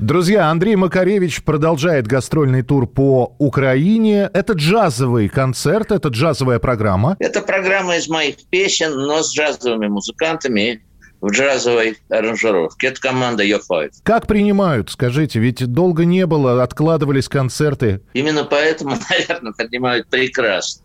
[0.00, 4.28] Друзья, Андрей Макаревич продолжает гастрольный тур по Украине.
[4.34, 7.16] Это джазовый концерт, это джазовая программа.
[7.20, 10.80] Это программа из моих песен, но с джазовыми музыкантами и
[11.20, 12.88] в джазовой аранжировке.
[12.88, 13.90] Это команда Yo Five.
[14.02, 18.00] Как принимают, скажите, ведь долго не было, откладывались концерты.
[18.12, 20.82] Именно поэтому, наверное, поднимают прекрасно.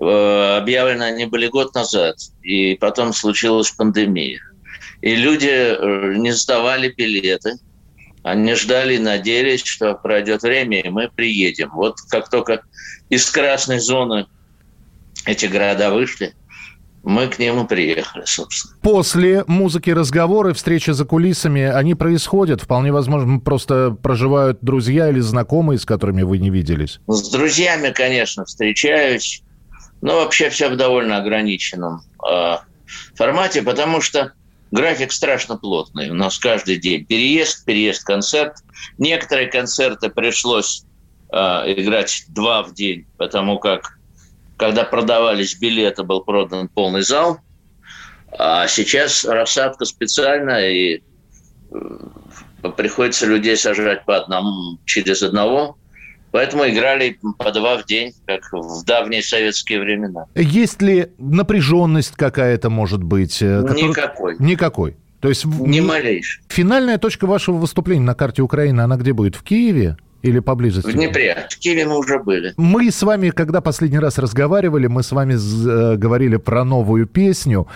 [0.00, 2.14] Э, Объявлены они были год назад,
[2.44, 4.38] и потом случилась пандемия.
[5.02, 7.58] И люди э, не сдавали билеты,
[8.22, 11.70] они ждали и надеялись, что пройдет время, и мы приедем.
[11.74, 12.62] Вот как только
[13.10, 14.26] из красной зоны
[15.26, 16.32] эти города вышли,
[17.02, 18.76] мы к нему приехали, собственно.
[18.80, 22.62] После музыки разговоры, встречи за кулисами, они происходят.
[22.62, 27.00] Вполне возможно, просто проживают друзья или знакомые, с которыми вы не виделись.
[27.08, 29.42] С друзьями, конечно, встречаюсь,
[30.00, 32.58] но вообще все в довольно ограниченном э,
[33.16, 34.32] формате, потому что
[34.72, 36.10] график страшно плотный.
[36.10, 38.56] У нас каждый день переезд, переезд, концерт.
[38.98, 40.84] Некоторые концерты пришлось
[41.32, 43.98] э, играть два в день, потому как
[44.56, 47.38] когда продавались билеты, был продан полный зал.
[48.38, 51.02] А сейчас рассадка специальная, и
[51.72, 55.76] э, приходится людей сажать по одному, через одного.
[56.32, 60.26] Поэтому играли по два в день, как в давние советские времена.
[60.34, 63.40] Есть ли напряженность какая-то, может быть?
[63.42, 64.36] э, которую- Никакой.
[64.38, 64.96] Никакой.
[65.20, 66.42] То есть Ни малейшей.
[66.48, 69.36] финальная точка вашего выступления на карте Украины, она где будет?
[69.36, 70.88] В Киеве или поблизости?
[70.88, 71.46] В Днепре.
[71.50, 72.54] В Киеве мы уже были.
[72.56, 77.66] Мы с вами, когда последний раз разговаривали, мы с вами э, говорили про новую песню.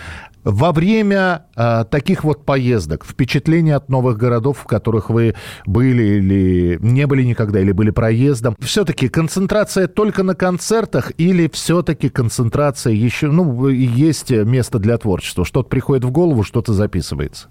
[0.43, 6.77] Во время э, таких вот поездок, впечатления от новых городов, в которых вы были или
[6.81, 13.27] не были никогда, или были проездом, все-таки концентрация только на концертах или все-таки концентрация еще,
[13.27, 15.43] ну, есть место для творчества?
[15.43, 17.49] Что-то приходит в голову, что-то записывается?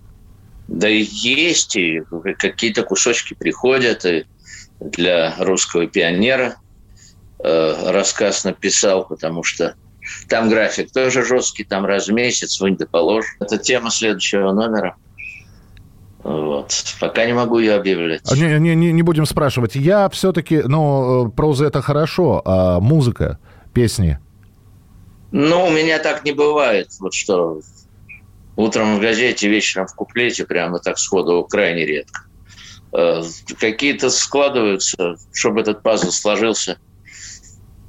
[0.69, 2.03] Да и есть, и
[2.39, 4.25] какие-то кусочки приходят и
[4.81, 6.57] для русского пионера.
[7.39, 9.75] Э, рассказ написал, потому что
[10.29, 13.27] там график тоже жесткий, там раз в месяц, вынь да положь.
[13.41, 14.97] Это тема следующего номера.
[16.23, 16.73] Вот.
[16.99, 18.23] Пока не могу ее объявлять.
[18.31, 19.77] А, Не, не, не- не будем спрашивать.
[19.77, 23.39] Я все-таки, ну, э, проза это хорошо, а музыка,
[23.73, 24.19] песни.
[25.31, 26.89] Ну, у меня так не бывает.
[26.99, 27.61] Вот что
[28.57, 32.23] утром в газете, вечером в куплете, прямо так сходу крайне редко.
[32.99, 33.23] Э,
[33.61, 36.79] какие-то складываются, чтобы этот пазл сложился,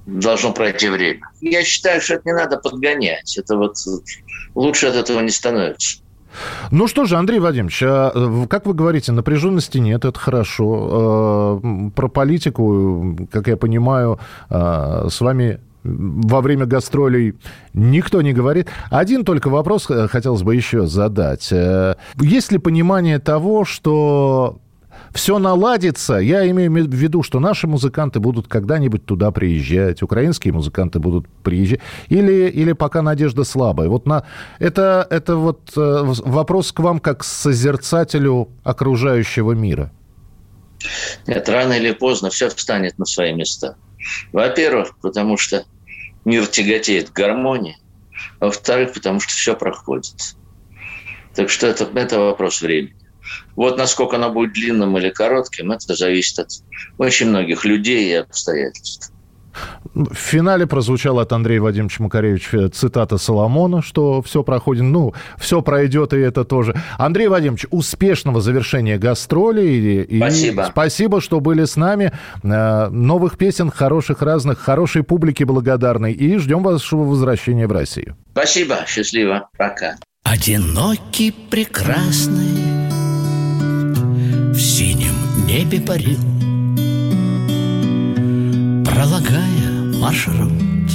[0.06, 1.22] должно пройти время.
[1.40, 3.38] Я считаю, что это не надо подгонять.
[3.38, 3.78] Это вот
[4.54, 6.00] лучше от этого не становится.
[6.72, 10.90] Ну что же, Андрей Вадимович, а, как вы говорите, напряженности нет, это хорошо.
[10.92, 17.36] А, про политику, как я понимаю, а, с вами во время гастролей
[17.74, 18.68] никто не говорит.
[18.90, 21.48] Один только вопрос э, хотелось бы еще задать.
[21.52, 24.60] Э, есть ли понимание того, что
[25.18, 26.14] все наладится.
[26.16, 31.80] Я имею в виду, что наши музыканты будут когда-нибудь туда приезжать, украинские музыканты будут приезжать,
[32.08, 33.90] или, или пока надежда слабая.
[33.90, 34.24] Вот на,
[34.60, 39.92] это, это вот э, вопрос к вам как к созерцателю окружающего мира.
[41.26, 43.76] Нет, рано или поздно все встанет на свои места.
[44.32, 45.66] Во-первых, потому что
[46.26, 47.78] мир тяготеет к гармонии.
[48.40, 50.36] Во-вторых, потому что все проходит.
[51.34, 52.97] Так что это, это вопрос времени.
[53.56, 56.50] Вот насколько оно будет длинным или коротким, это зависит от
[56.98, 59.12] очень многих людей и обстоятельств.
[59.94, 66.14] В финале прозвучала от Андрея Вадимовича Макаревича цитата Соломона, что все проходит, ну, все пройдет,
[66.14, 66.76] и это тоже.
[66.98, 70.04] Андрей Вадимович, успешного завершения гастролей.
[70.04, 70.64] И, спасибо.
[70.64, 72.12] И спасибо, что были с нами.
[72.44, 76.14] Э, новых песен, хороших разных, хорошей публики благодарной.
[76.14, 78.16] И ждем вашего возвращения в Россию.
[78.32, 79.96] Спасибо, счастливо, пока.
[80.24, 82.67] Одинокий, прекрасный
[84.58, 85.14] в синем
[85.46, 86.18] небе парил,
[88.86, 90.90] Пролагая маршрут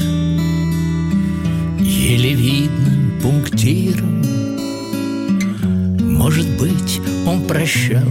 [1.78, 4.20] Еле видным пунктиром
[6.18, 8.08] Может быть, он прощал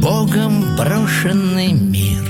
[0.00, 2.24] Богом брошенный мир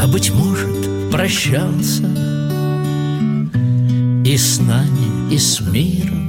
[0.00, 2.06] А быть может, прощался
[4.24, 6.19] И с нами, и с миром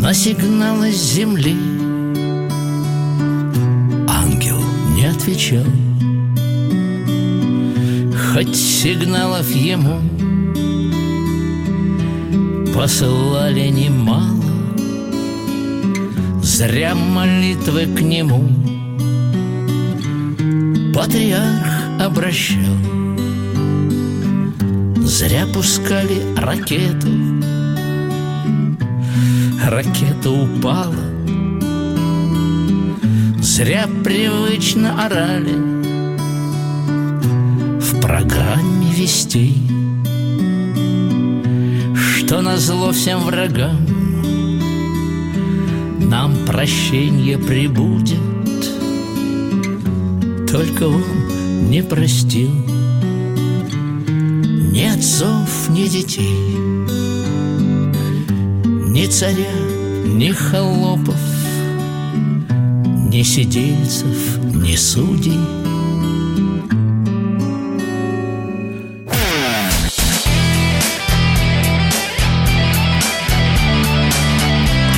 [0.00, 1.56] на сигналы с земли.
[4.08, 4.60] Ангел
[4.94, 5.64] не отвечал.
[8.32, 10.00] Хоть сигналов ему
[12.72, 14.44] Посылали немало
[16.42, 18.48] Зря молитвы к нему
[20.94, 22.76] Патриарх обращал.
[24.98, 27.37] Зря пускали ракету
[29.66, 30.94] ракета упала.
[33.40, 35.78] Зря привычно орали.
[37.80, 39.62] В программе вестей
[41.96, 43.76] Что назло всем врагам
[46.00, 48.18] Нам прощение прибудет.
[50.50, 51.04] Только он
[51.70, 52.50] не простил
[54.72, 56.57] Ни отцов, ни детей
[58.98, 59.52] ни царя,
[60.04, 61.14] ни холопов,
[63.10, 65.38] Ни сидельцев, ни судей.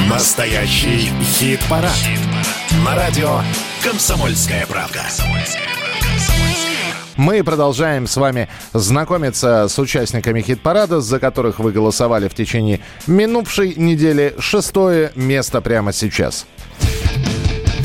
[0.09, 1.93] Настоящий хит-парад.
[1.93, 2.21] Хит
[2.83, 3.43] На радио
[3.85, 5.03] «Комсомольская правка».
[5.03, 5.70] «Комсомольская правка».
[7.21, 13.75] Мы продолжаем с вами знакомиться с участниками хит-парада, за которых вы голосовали в течение минувшей
[13.77, 14.35] недели.
[14.39, 16.47] Шестое место прямо сейчас.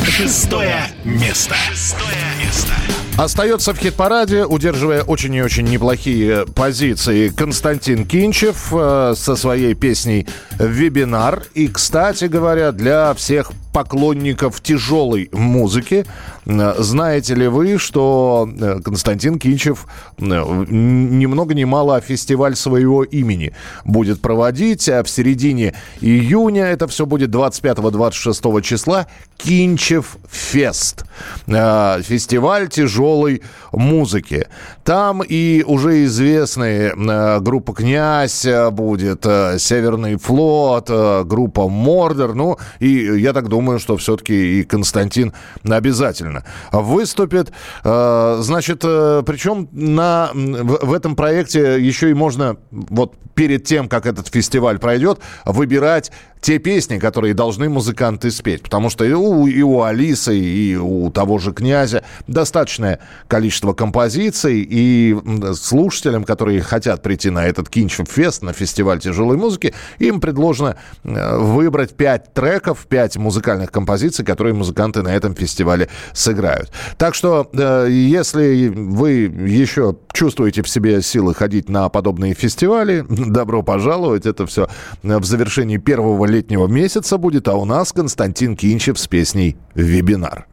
[0.08, 1.54] Шестое место.
[1.70, 2.72] Шестое место.
[3.18, 10.28] Остается в хит-параде, удерживая очень и очень неплохие позиции, Константин Кинчев э, со своей песней
[10.60, 11.44] «Вебинар».
[11.54, 16.06] И, кстати говоря, для всех поклонников тяжелой музыки.
[16.46, 19.86] Знаете ли вы, что э, Константин Кинчев
[20.18, 23.52] э, ни много ни мало фестиваль своего имени
[23.84, 31.04] будет проводить, а в середине июня это все будет 25-26 числа Кинчев Фест.
[31.48, 33.42] Э, фестиваль тяжелой
[33.74, 34.48] музыки.
[34.86, 36.94] Там и уже известные
[37.42, 39.26] группа «Князь» будет,
[39.58, 40.90] «Северный флот»,
[41.26, 42.36] группа «Мордор».
[42.36, 45.34] Ну, и я так думаю, думаю, что все-таки и Константин
[45.68, 47.52] обязательно выступит.
[47.84, 54.06] Э, значит, э, причем на, в этом проекте еще и можно вот перед тем, как
[54.06, 56.12] этот фестиваль пройдет, выбирать
[56.46, 58.62] те песни, которые должны музыканты спеть.
[58.62, 64.64] Потому что и у, и у Алисы, и у того же князя достаточное количество композиций.
[64.70, 65.18] И
[65.56, 71.38] слушателям, которые хотят прийти на этот Кинчев фест, на фестиваль тяжелой музыки, им предложено э,
[71.38, 76.72] выбрать пять треков, пять музыкальных композиций, которые музыканты на этом фестивале сыграют.
[77.00, 83.64] Так что, э, если вы еще чувствуете в себе силы ходить на подобные фестивали, добро
[83.64, 84.28] пожаловать.
[84.28, 84.68] Это все
[85.02, 90.48] в завершении первого летнего месяца будет, а у нас Константин Кинчев с песней «Вебинар».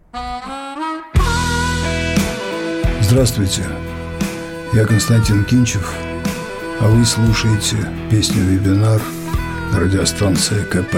[3.00, 3.62] Здравствуйте,
[4.72, 5.94] я Константин Кинчев,
[6.80, 7.76] а вы слушаете
[8.10, 9.02] песню «Вебинар»
[9.72, 10.96] на радиостанции КП.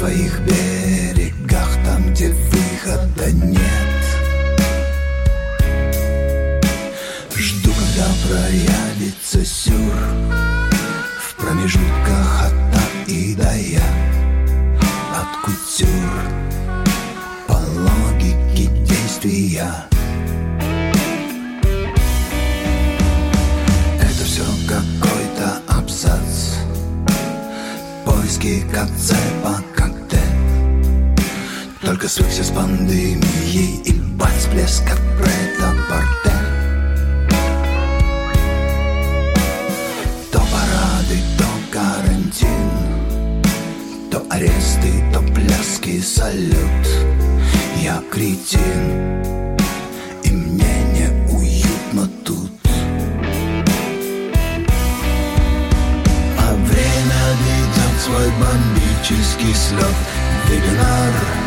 [0.00, 3.60] Своих берегах Там, где выхода нет.
[7.36, 9.94] Жду, когда проявится сюр
[11.20, 13.82] В промежутках от «а» и до я.
[15.20, 15.88] От кутюр
[17.46, 19.70] По логике действия.
[24.00, 26.56] Это все какой-то абзац.
[28.06, 29.62] Поиски концепа
[31.90, 36.30] Только свыкся с пандемией И бац, блеск как прет-а-порте
[40.30, 43.42] То парады, то карантин
[44.08, 46.86] То аресты, то пляски, салют.
[47.82, 49.56] Я кретин
[50.22, 52.52] И мне не уютно тут.
[56.38, 59.96] А время ведет свой бомбический слет.
[60.48, 61.39] Вебинар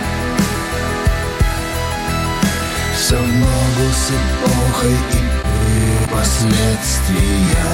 [3.03, 7.69] Все в ногу с эпохой и последствия.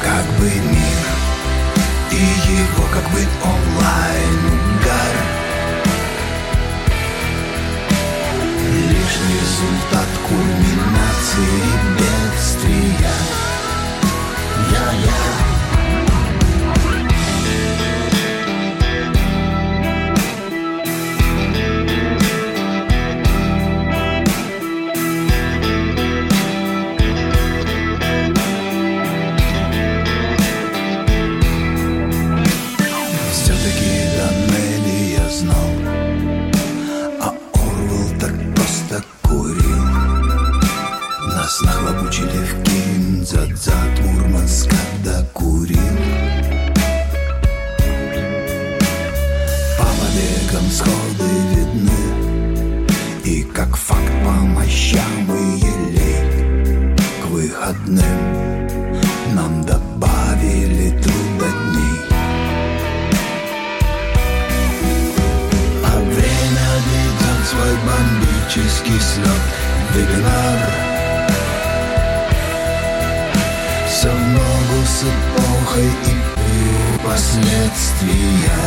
[0.00, 1.08] Как бы мир
[2.12, 5.14] и его как бы онлайн угар.
[8.70, 11.64] Лишь результат кульминации
[11.98, 13.16] бедствия.
[14.70, 15.53] Я-я
[43.34, 45.98] Кинзадзад Мурманск, когда курил
[49.76, 52.86] По побегам сходы видны.
[53.24, 58.68] И как факт по мощам и елей К выходным.
[59.34, 61.98] Нам добавили трудодней
[65.82, 69.42] А время ведет свой бомбический слет
[69.92, 70.83] Вебинар
[73.94, 78.60] Все в ногу с эпохой и последствия.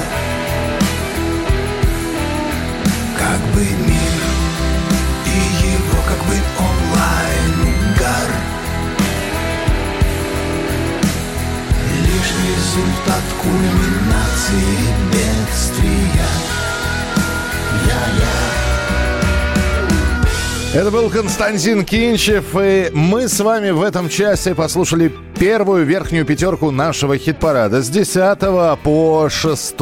[3.19, 4.23] Как бы мир
[5.25, 8.29] и его как бы онлайн угар.
[12.03, 14.77] Лишь результат кульминации
[15.11, 16.56] бедствия
[20.77, 26.69] Это был Константин Кинчев, и мы с вами в этом часе послушали первую верхнюю пятерку
[26.69, 29.75] нашего хит-парада с 10 по 6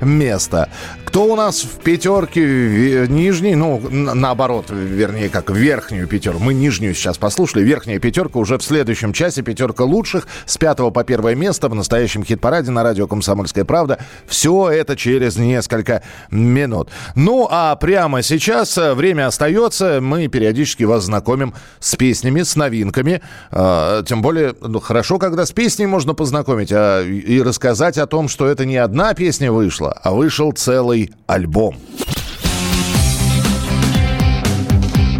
[0.00, 0.70] место.
[1.10, 6.38] Кто у нас в пятерке нижней, ну, наоборот, вернее, как верхнюю пятерку.
[6.38, 7.64] Мы нижнюю сейчас послушали.
[7.64, 9.42] Верхняя пятерка уже в следующем часе.
[9.42, 13.98] Пятерка лучших с 5 по первое место в настоящем хит-параде на радио «Комсомольская правда».
[14.28, 16.90] Все это через несколько минут.
[17.16, 19.98] Ну, а прямо сейчас э, время остается.
[20.00, 23.20] Мы периодически вас знакомим с песнями, с новинками.
[23.50, 28.28] Э, Тем более, ну, хорошо, когда с песней можно познакомить а, и рассказать о том,
[28.28, 31.76] что это не одна песня вышла, а вышел целый альбом.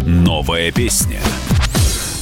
[0.05, 1.19] Новая песня.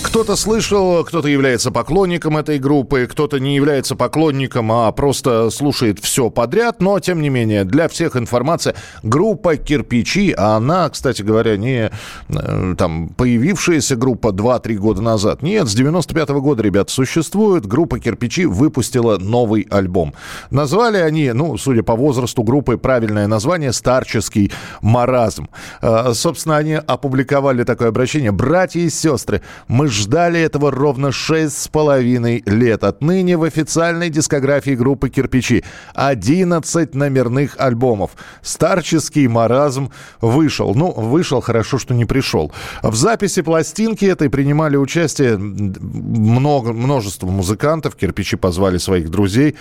[0.09, 6.31] Кто-то слышал, кто-то является поклонником этой группы, кто-то не является поклонником, а просто слушает все
[6.31, 6.81] подряд.
[6.81, 8.73] Но, тем не менее, для всех информация.
[9.03, 11.91] Группа «Кирпичи», а она, кстати говоря, не
[12.27, 15.43] э, там появившаяся группа 2-3 года назад.
[15.43, 17.67] Нет, с 95 -го года, ребят, существует.
[17.67, 20.15] Группа «Кирпичи» выпустила новый альбом.
[20.49, 24.51] Назвали они, ну, судя по возрасту группы, правильное название «Старческий
[24.81, 25.49] маразм».
[25.83, 28.31] Э, собственно, они опубликовали такое обращение.
[28.31, 32.83] «Братья и сестры, мы ждали этого ровно шесть с половиной лет.
[32.83, 38.11] Отныне в официальной дискографии группы «Кирпичи» 11 номерных альбомов.
[38.41, 39.91] Старческий маразм
[40.21, 40.73] вышел.
[40.73, 42.51] Ну, вышел, хорошо, что не пришел.
[42.81, 47.95] В записи пластинки этой принимали участие много, множество музыкантов.
[47.95, 49.55] «Кирпичи» позвали своих друзей.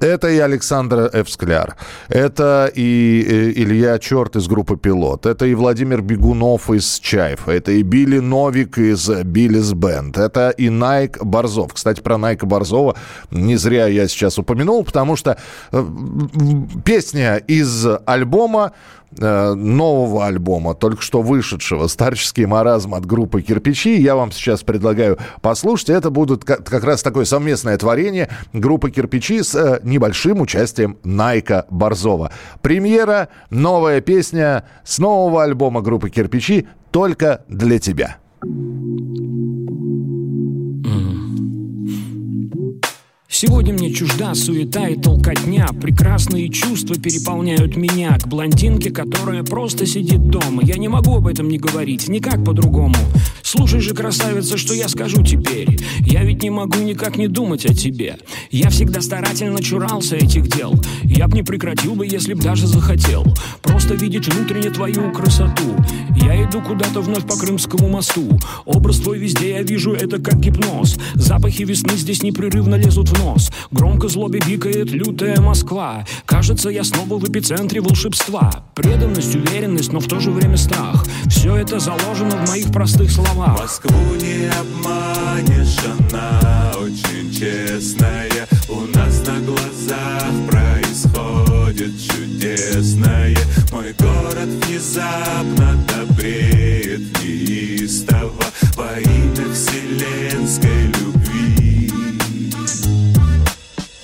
[0.00, 1.76] Это и Александр Эвскляр,
[2.08, 7.72] это и э, Илья Черт из группы «Пилот», это и Владимир Бегунов из «Чаев», это
[7.72, 11.74] и Билли Новик из «Биллис Бенд», это и Найк Борзов.
[11.74, 12.96] Кстати, про Найка Борзова
[13.30, 15.38] не зря я сейчас упомянул, потому что
[15.70, 15.84] э,
[16.84, 18.72] песня из альбома
[19.18, 24.00] нового альбома, только что вышедшего «Старческий маразм» от группы «Кирпичи».
[24.00, 25.90] Я вам сейчас предлагаю послушать.
[25.90, 32.32] Это будут как, раз такое совместное творение группы «Кирпичи» с э, небольшим участием Найка Борзова.
[32.62, 38.16] Премьера, новая песня с нового альбома группы «Кирпичи» «Только для тебя».
[43.34, 45.66] Сегодня мне чужда суета и толкотня.
[45.80, 50.62] Прекрасные чувства переполняют меня К блондинке, которая просто сидит дома.
[50.62, 52.94] Я не могу об этом не говорить, никак по-другому
[53.54, 55.78] Слушай же, красавица, что я скажу теперь?
[56.06, 58.16] Я ведь не могу никак не думать о тебе.
[58.50, 60.74] Я всегда старательно чурался этих дел.
[61.04, 63.26] Я б не прекратил бы, если б даже захотел.
[63.60, 65.76] Просто видеть внутренне твою красоту.
[66.16, 68.40] Я иду куда-то вновь по Крымскому мосту.
[68.64, 70.96] Образ твой везде я вижу, это как гипноз.
[71.12, 73.52] Запахи весны здесь непрерывно лезут в нос.
[73.70, 76.06] Громко злобе бикает лютая Москва.
[76.24, 78.64] Кажется, я снова в эпицентре волшебства.
[78.74, 81.04] Преданность, уверенность, но в то же время страх.
[81.26, 88.46] Все это заложено в моих простых словах Москву не обманешь, она очень честная.
[88.68, 93.36] У нас на глазах происходит чудесное.
[93.72, 98.44] Мой город внезапно добреет неистово.
[98.76, 101.21] Во имя вселенской любви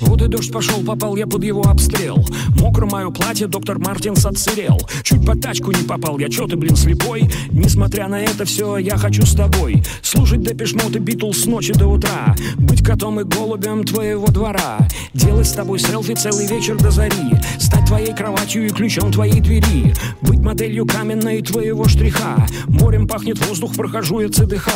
[0.00, 2.24] Вот и дождь пошел, попал я под его обстрел.
[2.60, 6.76] Мокро мое платье, доктор Мартинс отсырел Чуть под тачку не попал, я чё ты, блин,
[6.76, 7.28] слепой?
[7.50, 9.82] Несмотря на это все, я хочу с тобой.
[10.02, 12.36] Слушать Депешмот и Битлз с ночи до утра.
[12.56, 14.78] Быть котом и голубем твоего двора.
[15.14, 17.34] Делать с тобой селфи целый вечер до зари.
[17.58, 19.94] Стать твоей кроватью и ключом твоей двери.
[20.20, 22.46] Быть моделью каменной твоего штриха.
[22.66, 24.68] Морем пахнет воздух, прохожу я ЦДХ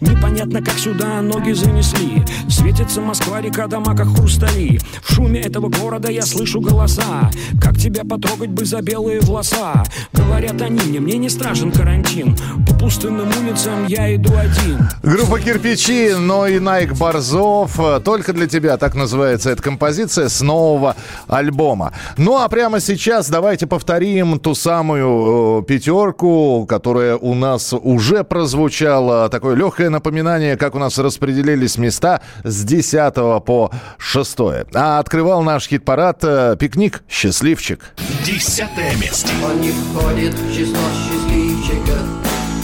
[0.00, 2.22] Непонятно, как сюда ноги занесли.
[2.48, 4.61] Светится Москва, река, дома, как хрустали
[5.02, 9.82] В шуме этого города я слышу голоса Как тебя потрогать бы за белые волоса
[10.12, 12.36] Говорят они мне, мне не страшен карантин
[12.66, 17.78] По пустынным улицам я иду один Группа «Кирпичи», но и Найк Борзов.
[18.04, 20.96] Только для тебя, так называется эта композиция с нового
[21.26, 21.92] альбома.
[22.16, 29.28] Ну а прямо сейчас давайте повторим ту самую э, пятерку, которая у нас уже прозвучала.
[29.28, 34.38] Такое легкое напоминание, как у нас распределились места с 10 по 6.
[34.74, 37.02] А открывал наш хит-парад э, «Пикник.
[37.08, 37.80] Счастливчик».
[38.24, 39.30] Десятое место.
[39.44, 42.02] Он не входит в число счастливчиков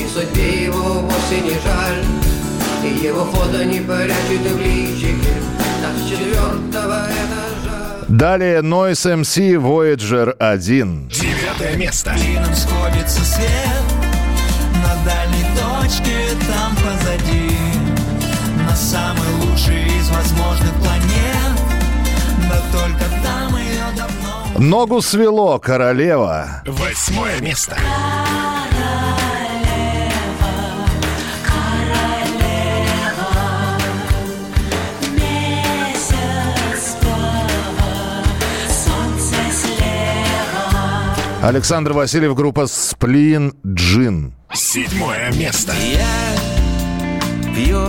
[0.00, 2.04] И судьбе его вовсе не жаль
[2.84, 5.34] И его фото не прячет в личике
[5.82, 11.08] Так с четвертого этажа Далее Noise MC Voyager 1.
[11.08, 12.14] Девятое место.
[12.14, 13.48] Клином сходится свет
[14.82, 16.16] На дальней точке
[16.46, 17.47] там позади
[24.58, 26.62] Ногу свело, королева.
[26.66, 27.76] Восьмое место.
[41.40, 44.34] Александр Васильев, группа Сплин Джин.
[44.52, 45.72] Седьмое место.
[45.72, 47.80] Я пью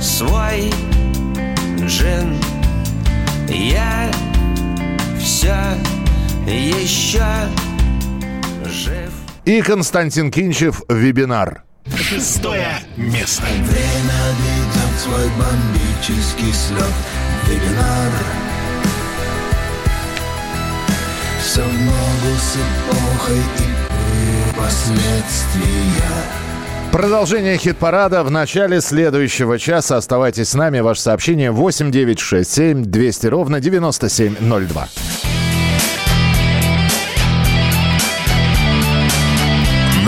[0.00, 0.70] свой
[1.86, 2.40] джин
[3.48, 4.10] Я
[5.40, 5.56] все
[6.46, 7.24] еще
[8.66, 9.10] жив
[9.46, 11.62] И Константин Кинчев, вебинар.
[11.96, 12.68] Шестое
[12.98, 13.44] место.
[13.44, 16.92] Время видать свой бомбический слет
[17.48, 18.12] Вебинар
[21.42, 26.50] Все в ногу с эпохой и последствия
[26.92, 29.96] Продолжение хит-парада в начале следующего часа.
[29.96, 30.80] Оставайтесь с нами.
[30.80, 34.88] Ваше сообщение 8967 200 ровно 9702.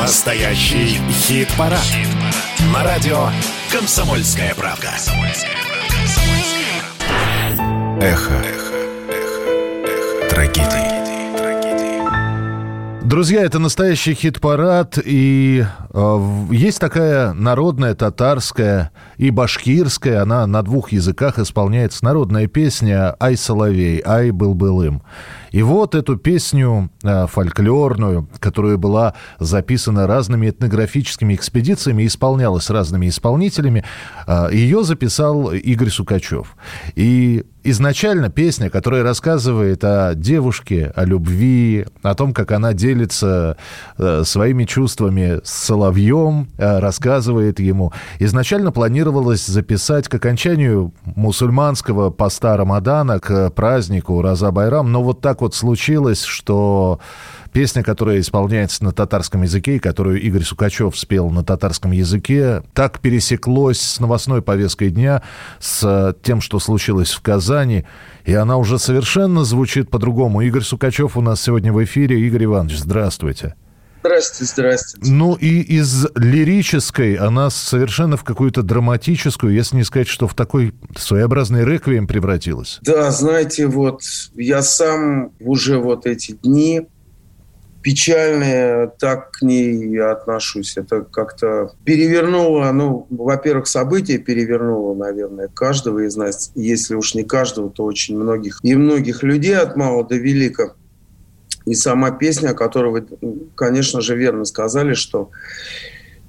[0.03, 1.79] Настоящий хит-парад.
[2.75, 3.29] На радио
[3.71, 4.91] «Комсомольская правда».
[8.01, 8.43] Эхо.
[10.29, 10.93] Трагедии.
[13.05, 20.91] Друзья, это настоящий хит-парад, и э, есть такая народная, татарская и башкирская, она на двух
[20.91, 25.03] языках исполняется, народная песня «Ай, соловей, ай, был былым».
[25.53, 33.85] И вот эту песню э, фольклорную, которая была записана разными этнографическими экспедициями, исполнялась разными исполнителями,
[34.27, 36.57] э, ее записал Игорь Сукачев.
[36.95, 43.59] И изначально песня, которая рассказывает о девушке, о любви, о том, как она делится
[43.99, 47.93] э, своими чувствами с соловьем, рассказывает ему.
[48.19, 55.42] Изначально планировалось записать к окончанию мусульманского поста Рамадана, к празднику Раза Байрам, но вот так
[55.43, 57.01] вот случилось, что
[57.53, 63.01] песня, которая исполняется на татарском языке, и которую Игорь Сукачев спел на татарском языке, так
[63.01, 65.23] пересеклось с новостной повесткой дня,
[65.59, 67.85] с э, тем, что случилось в Казани,
[68.25, 70.41] и она уже совершенно звучит по-другому.
[70.41, 72.21] Игорь Сукачев у нас сегодня в эфире.
[72.21, 73.55] Игорь Иванович, здравствуйте.
[74.03, 74.99] Здрасте, здрасте.
[75.01, 80.75] Ну и из лирической она совершенно в какую-то драматическую, если не сказать, что в такой
[80.97, 82.81] своеобразный реквием превратилась.
[82.83, 84.03] Да, знаете, вот
[84.35, 86.89] я сам уже вот эти дни
[87.83, 90.77] печальные, так к ней отношусь.
[90.77, 96.53] Это как-то перевернуло, ну, во-первых, событие перевернуло, наверное, каждого из нас.
[96.55, 98.59] Если уж не каждого, то очень многих.
[98.63, 100.75] И многих людей от мала до велика.
[101.65, 103.07] И сама песня, о которой вы,
[103.55, 105.31] конечно же, верно сказали, что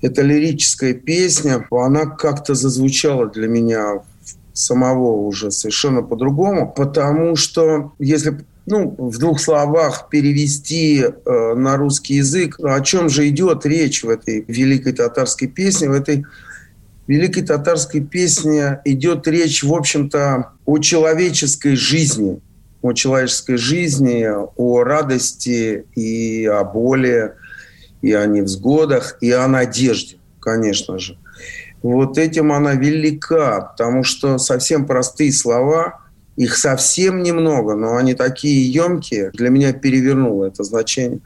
[0.01, 4.01] это лирическая песня, она как-то зазвучала для меня
[4.53, 12.15] самого уже совершенно по-другому, потому что если ну, в двух словах перевести э, на русский
[12.15, 16.25] язык, о чем же идет речь в этой великой татарской песне, в этой
[17.07, 22.39] великой татарской песне идет речь, в общем-то, о человеческой жизни,
[22.83, 27.33] о человеческой жизни, о радости и о боли,
[28.01, 31.17] и о невзгодах, и о надежде, конечно же.
[31.81, 36.01] Вот этим она велика, потому что совсем простые слова,
[36.35, 41.21] их совсем немного, но они такие емкие, для меня перевернуло это значение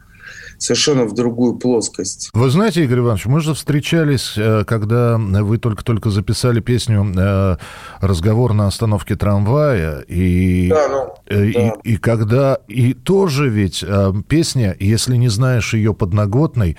[0.58, 2.30] совершенно в другую плоскость.
[2.34, 7.58] Вы знаете, Игорь Иванович, мы же встречались, э, когда вы только-только записали песню э,
[8.02, 11.74] «Разговор на остановке трамвая», и, Да, ну, э, и, да.
[11.84, 12.58] и когда...
[12.68, 13.84] И тоже ведь
[14.28, 16.78] песня, если не знаешь ее подноготной,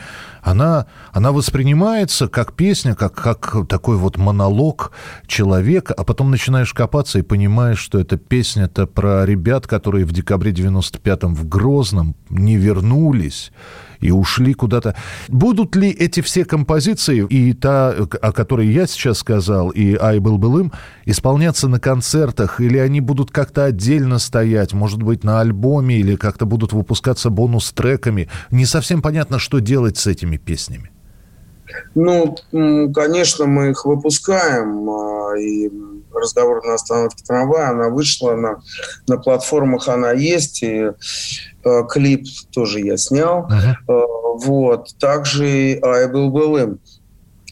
[0.50, 4.92] она, она воспринимается как песня, как, как такой вот монолог
[5.26, 10.52] человека, а потом начинаешь копаться и понимаешь, что эта песня-то про ребят, которые в декабре
[10.52, 13.52] 95-м в Грозном не вернулись
[14.00, 14.94] и ушли куда-то.
[15.28, 20.38] Будут ли эти все композиции, и та, о которой я сейчас сказал, и «Ай, был
[20.38, 20.72] былым»,
[21.04, 26.46] исполняться на концертах, или они будут как-то отдельно стоять, может быть, на альбоме, или как-то
[26.46, 28.28] будут выпускаться бонус-треками?
[28.50, 30.90] Не совсем понятно, что делать с этими песнями.
[31.94, 32.36] Ну,
[32.94, 35.70] конечно, мы их выпускаем, а, и
[36.12, 38.60] разговор на остановке трамвая, она вышла на,
[39.06, 40.90] на платформах, она есть, и
[41.64, 43.48] э, клип тоже я снял.
[43.88, 44.02] Э,
[44.38, 44.94] вот.
[44.98, 46.80] Также «Ай, был былым».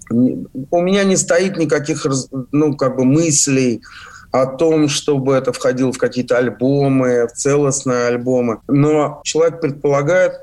[0.09, 2.07] У меня не стоит никаких,
[2.52, 3.82] ну, как бы мыслей
[4.30, 8.61] о том, чтобы это входило в какие-то альбомы, в целостные альбомы.
[8.68, 10.34] Но человек предполагает,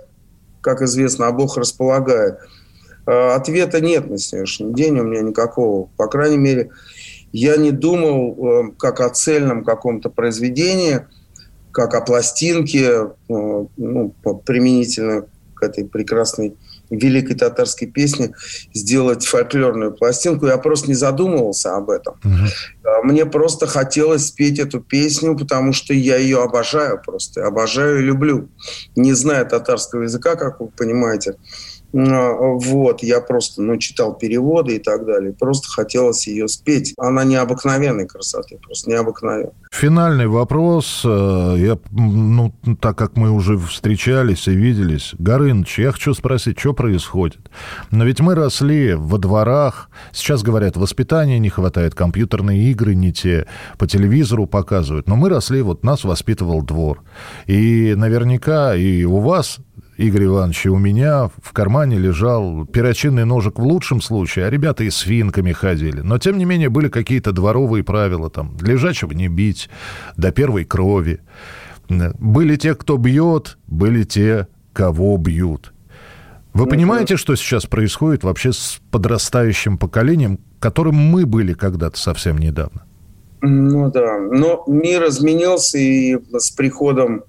[0.61, 2.39] как известно, а Бог располагает.
[3.05, 5.89] Э, Ответа нет на сегодняшний день у меня никакого.
[5.97, 6.71] По крайней мере,
[7.33, 11.01] я не думал э, как о цельном каком-то произведении,
[11.71, 14.15] как о пластинке, э, ну,
[14.45, 15.25] применительно
[15.55, 16.55] к этой прекрасной
[16.91, 18.33] великой татарской песне,
[18.73, 20.45] сделать фольклорную пластинку.
[20.45, 22.15] Я просто не задумывался об этом.
[22.83, 27.47] А Мне просто хотелось спеть эту песню, потому что я ее обожаю просто.
[27.47, 28.49] Обожаю и люблю.
[28.95, 31.35] Не зная татарского языка, как вы понимаете.
[31.95, 35.33] А, Вот, я просто ну, читал переводы и так далее.
[35.33, 36.93] Просто хотелось ее спеть.
[36.97, 39.51] Она необыкновенной красоты, просто необыкновенной.
[39.71, 41.01] Финальный вопрос.
[41.05, 46.73] Э, Я, ну, так как мы уже встречались и виделись, Горыныч, я хочу спросить, что
[46.73, 47.39] происходит?
[47.91, 49.89] Но ведь мы росли во дворах.
[50.11, 53.45] Сейчас говорят, воспитания не хватает, компьютерные игры не те,
[53.77, 55.07] по телевизору показывают.
[55.07, 57.03] Но мы росли, вот нас воспитывал двор.
[57.45, 59.59] И наверняка и у вас
[59.97, 64.83] Игорь Иванович, и у меня в кармане лежал перочинный ножик в лучшем случае, а ребята
[64.83, 66.01] и с финками ходили.
[66.01, 69.69] Но, тем не менее, были какие-то дворовые правила, там, лежачего не бить,
[70.17, 71.21] до первой крови.
[71.89, 75.73] Были те, кто бьет, были те, кого бьют.
[76.53, 82.83] Вы понимаете, что сейчас происходит вообще с подрастающим поколением, которым мы были когда-то совсем недавно?
[83.41, 87.23] Ну да, но мир изменился, и с приходом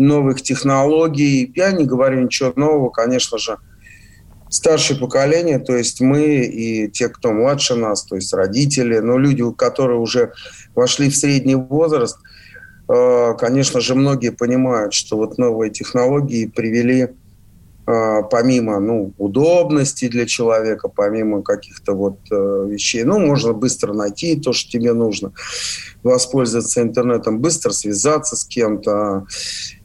[0.00, 3.58] новых технологий, я не говорю ничего нового, конечно же,
[4.48, 9.44] старшее поколение, то есть мы и те, кто младше нас, то есть родители, но люди,
[9.56, 10.32] которые уже
[10.74, 12.18] вошли в средний возраст,
[12.88, 17.10] э, конечно же, многие понимают, что вот новые технологии привели
[17.90, 24.38] а, помимо ну, удобности для человека, помимо каких-то вот э, вещей, ну, можно быстро найти
[24.38, 25.32] то, что тебе нужно,
[26.04, 29.26] воспользоваться интернетом, быстро связаться с кем-то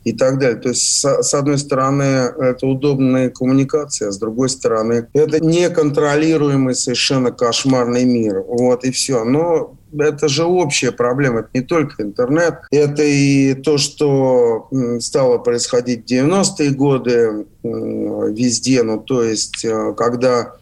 [0.06, 0.58] и так далее.
[0.58, 8.06] То есть, с, одной стороны, это удобная коммуникация, с другой стороны, это неконтролируемый совершенно кошмарный
[8.06, 8.42] мир.
[8.48, 9.24] Вот и все.
[9.26, 16.04] Но это же общая проблема, это не только интернет, это и то, что стало происходить
[16.08, 20.54] в 90-е годы везде, ну то есть э, когда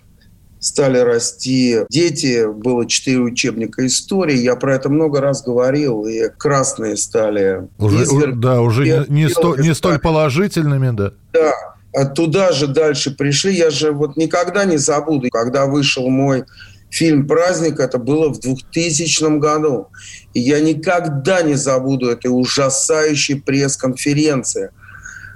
[0.63, 6.95] стали расти дети, было четыре учебника истории, я про это много раз говорил, и красные
[6.95, 7.67] стали...
[7.77, 8.39] Уже, изверг...
[8.39, 11.11] Да, уже не, не, сто, не столь положительными, да.
[11.33, 11.53] Да,
[11.93, 16.45] а туда же дальше пришли, я же вот никогда не забуду, когда вышел мой
[16.89, 19.87] фильм «Праздник», это было в 2000 году.
[20.33, 24.69] И я никогда не забуду этой ужасающей пресс-конференции,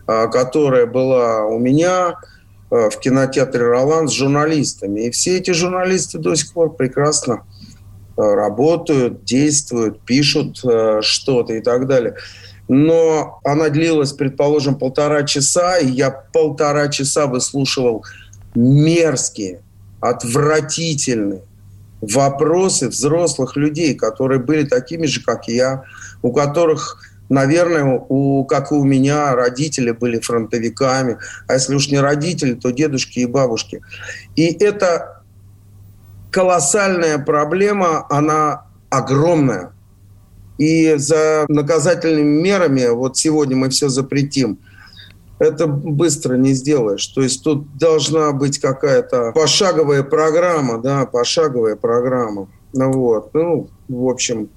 [0.05, 2.15] а, которая была у меня
[2.69, 5.01] в кинотеатре «Ролан» с журналистами.
[5.01, 7.45] И все эти журналисты до сих пор прекрасно
[8.17, 10.57] а, работают, действуют, пишут
[11.01, 12.15] что-то и так далее.
[12.67, 18.03] Но она длилась, предположим, полтора часа, и я полтора часа выслушивал
[18.55, 19.61] мерзкие,
[20.01, 21.43] отвратительные,
[22.01, 25.83] вопросы взрослых людей, которые были такими же, как я,
[26.21, 31.17] у которых, наверное, у, как и у меня, родители были фронтовиками,
[31.47, 33.81] а если уж не родители, то дедушки и бабушки.
[34.35, 35.23] И это
[36.31, 39.73] колоссальная проблема, она огромная.
[40.57, 44.59] И за наказательными мерами, вот сегодня мы все запретим–
[45.39, 47.05] это быстро не сделаешь.
[47.07, 52.49] То есть тут должна быть какая-то пошаговая программа, да, пошаговая программа.
[52.73, 54.49] Ну вот, ну, в общем,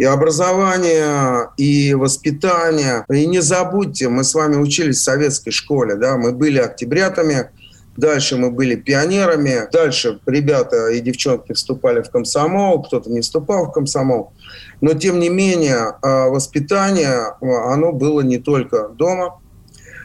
[0.00, 3.04] и образование, и воспитание.
[3.12, 7.50] И не забудьте, мы с вами учились в советской школе, да, мы были октябрятами,
[7.96, 9.68] Дальше мы были пионерами.
[9.70, 14.32] Дальше ребята и девчонки вступали в комсомол, кто-то не вступал в комсомол.
[14.80, 19.40] Но, тем не менее, а, воспитание, а, оно было не только дома,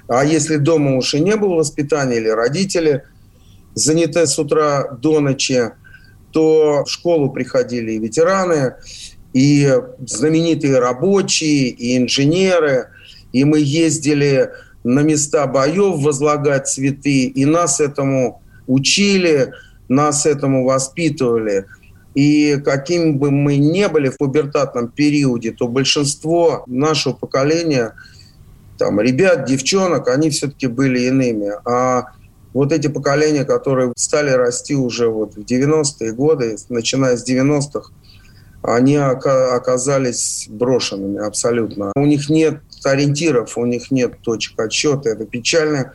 [0.09, 3.03] а если дома уж и не было воспитания или родители
[3.75, 5.71] заняты с утра до ночи,
[6.31, 8.75] то в школу приходили и ветераны,
[9.35, 9.69] и
[10.07, 12.87] знаменитые рабочие, и инженеры,
[13.33, 14.49] и мы ездили
[14.83, 19.51] на места боев возлагать цветы, и нас этому учили,
[19.89, 21.65] нас этому воспитывали.
[22.15, 27.93] И каким бы мы ни были в пубертатном периоде, то большинство нашего поколения–
[28.77, 31.51] там, ребят, девчонок, они все-таки были иными.
[31.65, 32.11] А
[32.53, 37.91] вот эти поколения, которые стали расти уже вот в 90-е годы, начиная с 90-х,
[38.67, 41.91] они оказались брошенными абсолютно.
[41.95, 45.09] У них нет ориентиров, у них нет точек отсчета.
[45.09, 45.93] Это печальная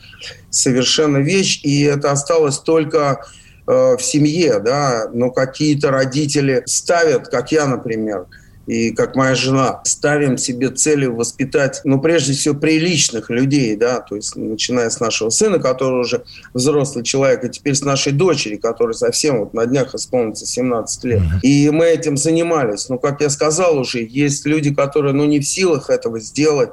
[0.50, 3.24] совершенно вещь, и это осталось только
[3.66, 8.26] э, в семье, да, но какие-то родители ставят, как я, например,
[8.70, 14.14] и как моя жена, ставим себе целью воспитать, ну, прежде всего, приличных людей, да, то
[14.14, 16.22] есть начиная с нашего сына, который уже
[16.54, 21.20] взрослый человек, и теперь с нашей дочери, которая совсем вот на днях исполнится 17 лет.
[21.42, 22.88] И мы этим занимались.
[22.88, 26.70] Ну, как я сказал уже, есть люди, которые, ну, не в силах этого сделать,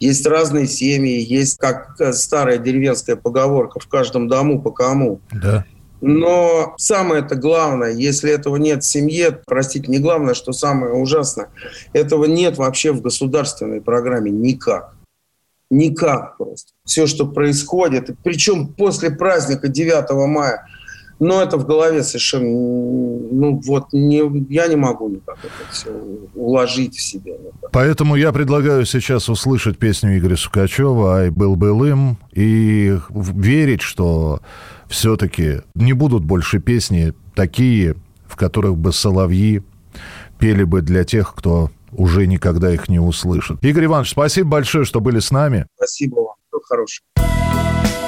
[0.00, 5.22] есть разные семьи, есть, как старая деревенская поговорка, в каждом дому по кому.
[5.32, 5.64] Да.
[6.00, 11.48] Но самое это главное, если этого нет в семье, простите, не главное, что самое ужасное,
[11.92, 14.94] этого нет вообще в государственной программе никак.
[15.70, 16.72] Никак просто.
[16.84, 20.66] Все, что происходит, причем после праздника 9 мая,
[21.20, 24.22] но это в голове совершенно, ну вот, не,
[24.52, 25.90] я не могу никак это все
[26.34, 27.26] уложить в.
[27.26, 27.70] Никак.
[27.72, 34.40] Поэтому я предлагаю сейчас услышать песню Игоря Сукачева «Ай, был был им» и верить, что
[34.88, 39.62] все-таки не будут больше песни такие, в которых бы соловьи
[40.38, 43.62] пели бы для тех, кто уже никогда их не услышит.
[43.64, 45.66] Игорь Иванович, спасибо большое, что были с нами.
[45.76, 46.60] Спасибо вам.
[46.68, 47.02] хорошее.
[47.16, 48.07] Был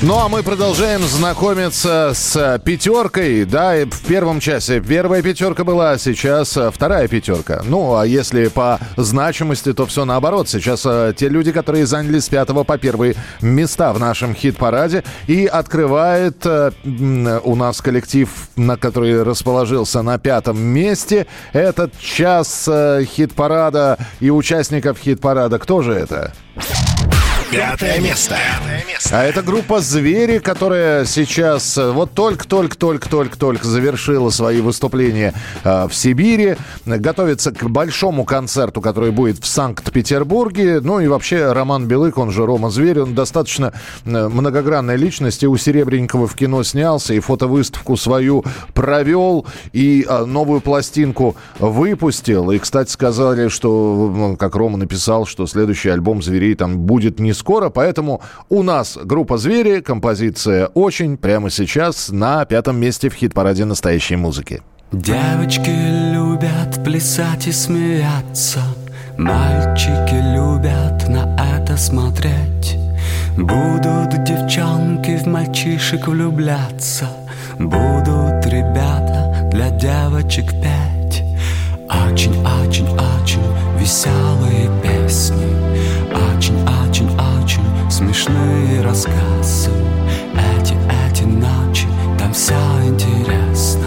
[0.00, 3.44] Ну а мы продолжаем знакомиться с пятеркой.
[3.44, 7.62] Да, и в первом часе первая пятерка была, а сейчас э, вторая пятерка.
[7.64, 10.48] Ну, а если по значимости, то все наоборот.
[10.48, 15.02] Сейчас э, те люди, которые заняли с пятого по первые места в нашем хит-параде.
[15.26, 21.26] И открывает э, м, у нас коллектив, на который расположился на пятом месте.
[21.52, 25.58] Этот час э, хит-парада и участников хит-парада.
[25.58, 26.32] Кто же это?
[27.50, 28.36] Пятое место.
[29.10, 35.32] А это группа «Звери», которая сейчас э, вот только-только-только-только-только завершила свои выступления
[35.64, 40.80] э, в Сибири, готовится к большому концерту, который будет в Санкт-Петербурге.
[40.82, 43.72] Ну и вообще Роман Белык, он же Рома Зверь, он достаточно
[44.04, 45.42] э, многогранная личность.
[45.42, 48.44] И у Серебренникова в кино снялся, и фотовыставку свою
[48.74, 52.50] провел, и новую пластинку выпустил.
[52.50, 57.70] И, кстати, сказали, что, как Рома написал, что следующий альбом «Зверей» там будет не скоро,
[57.70, 58.20] поэтому
[58.50, 64.60] у нас группа «Звери», композиция «Очень» прямо сейчас на пятом месте в хит-параде настоящей музыки.
[64.92, 65.68] Девочки
[66.14, 68.60] любят плясать и смеяться
[69.18, 72.78] Мальчики любят на это смотреть
[73.36, 77.06] Будут девчонки в мальчишек влюбляться
[77.58, 81.22] Будут ребята для девочек петь
[81.90, 83.42] Очень-очень-очень
[83.78, 85.87] веселые песни
[86.36, 89.70] Очень-очень-очень смешные рассказы.
[90.60, 90.74] Эти,
[91.10, 91.86] эти ночи,
[92.18, 92.54] там все
[92.86, 93.86] интересно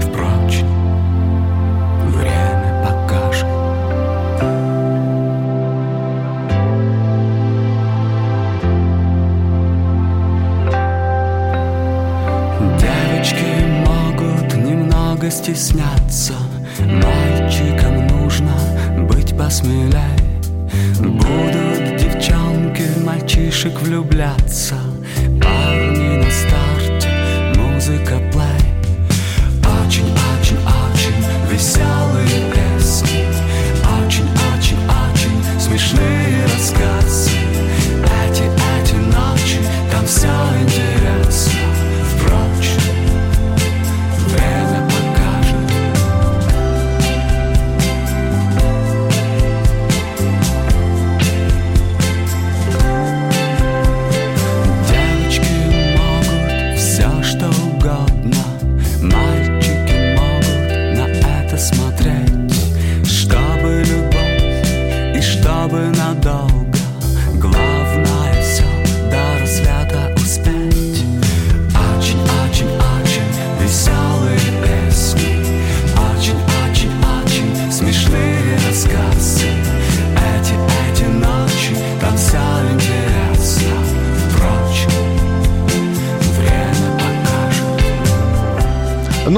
[0.00, 0.66] Впрочем,
[2.08, 3.46] время покажет.
[12.78, 13.44] Девочки
[13.86, 16.34] могут немного стесняться.
[16.80, 18.52] Мальчикам нужно
[19.08, 20.19] быть посмелее
[21.00, 24.74] Будут девчонки в мальчишек влюбляться.
[25.42, 27.08] Парни на старте,
[27.56, 28.70] музыка плей.
[29.64, 31.99] Очень-очень-очень веселые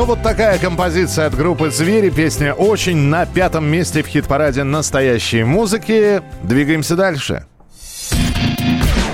[0.03, 2.11] Ну вот такая композиция от группы «Звери».
[2.11, 6.23] Песня «Очень» на пятом месте в хит-параде настоящей музыки.
[6.43, 7.47] Двигаемся дальше.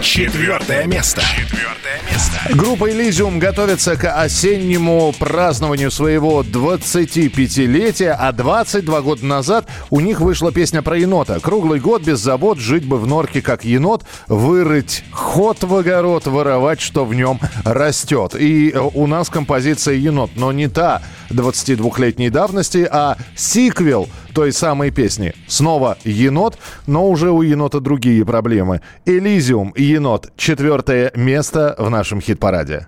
[0.00, 1.22] Четвертое место.
[1.22, 2.38] Четвертое место.
[2.54, 10.52] Группа «Элизиум» готовится к осеннему празднованию своего 25-летия, а 22 года назад у них вышла
[10.52, 11.40] песня про енота.
[11.40, 16.80] Круглый год без забот, жить бы в норке как енот, вырыть ход в огород, воровать,
[16.80, 18.36] что в нем растет.
[18.38, 24.08] И у нас композиция «Енот», но не та 22-летней давности, а сиквел
[24.38, 25.34] той самой песни.
[25.48, 28.82] Снова енот, но уже у енота другие проблемы.
[29.04, 30.30] Элизиум енот.
[30.36, 32.86] Четвертое место в нашем хит-параде.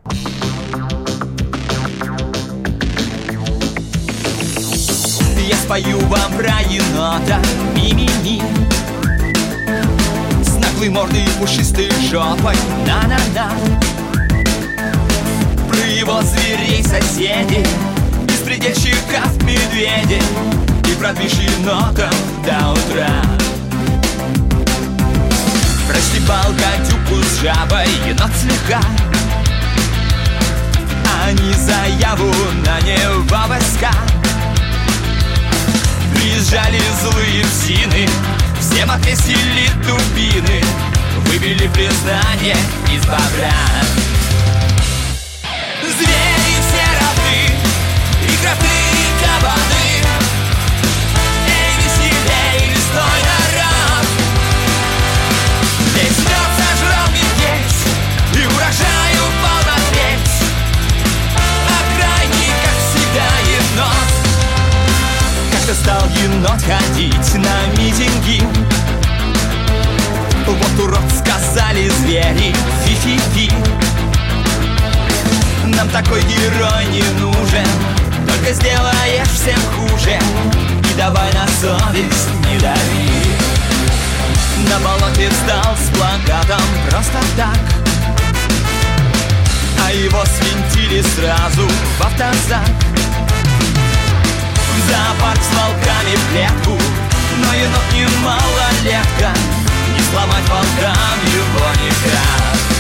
[5.49, 7.41] Я спою вам про енота
[7.75, 8.41] Ми-ми-ми
[10.45, 12.55] С наглой мордой пушистой жопой
[12.87, 13.51] На-на-на
[15.69, 17.67] Про его зверей соседей
[18.29, 20.23] Беспредельщиков медведей
[20.91, 22.11] И продвиж енотом
[22.45, 23.11] до утра.
[25.89, 28.81] Простебал гадюку с жабой енот слегка.
[31.25, 32.35] Они заяву
[32.67, 33.93] на него войска.
[36.15, 38.09] Приезжали злые псины
[38.61, 40.63] Всем отвесили дубины.
[41.27, 42.57] Выбили признание
[42.93, 44.10] из бобра
[65.71, 68.43] как-то стал енот ходить на митинги.
[70.47, 72.55] Вот урод сказали звери
[72.85, 73.51] Фи-фи-фи.
[75.67, 77.67] Нам такой герой не нужен
[78.27, 80.19] Только сделаешь всем хуже.
[80.91, 83.11] И давай на совесть не дави.
[84.69, 87.61] На болоте встал с плакатом просто так.
[89.87, 91.69] А его свинтили сразу
[91.99, 92.91] в автозак
[94.89, 96.79] зоопарк с волками в клетку.
[97.39, 99.33] Но енот не малолетка
[99.95, 102.80] Не сломать волкам его никак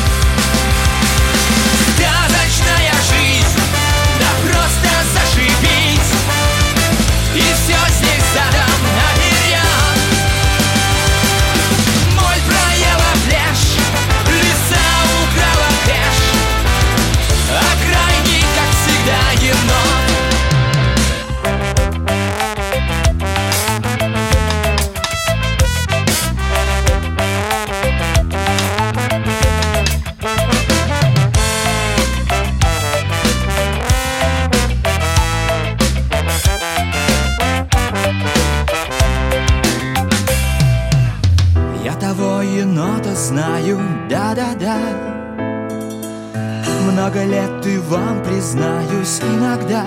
[47.10, 49.84] Много лет и вам признаюсь иногда.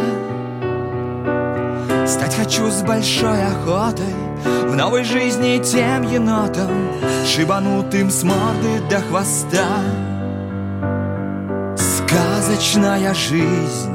[2.06, 4.14] Стать хочу с большой охотой
[4.68, 6.90] В новой жизни тем енотом
[7.26, 9.68] Шибанутым с морды до хвоста.
[11.78, 13.93] Сказочная жизнь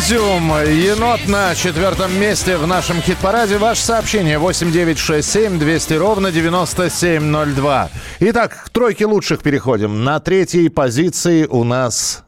[0.00, 0.50] «Элизиум».
[0.64, 3.58] Енот на четвертом месте в нашем хит-параде.
[3.58, 7.90] Ваше сообщение 8967 200 ровно 9702.
[8.20, 10.02] Итак, к тройке лучших переходим.
[10.02, 12.24] На третьей позиции у нас...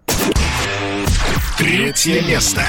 [1.57, 2.62] Третье место.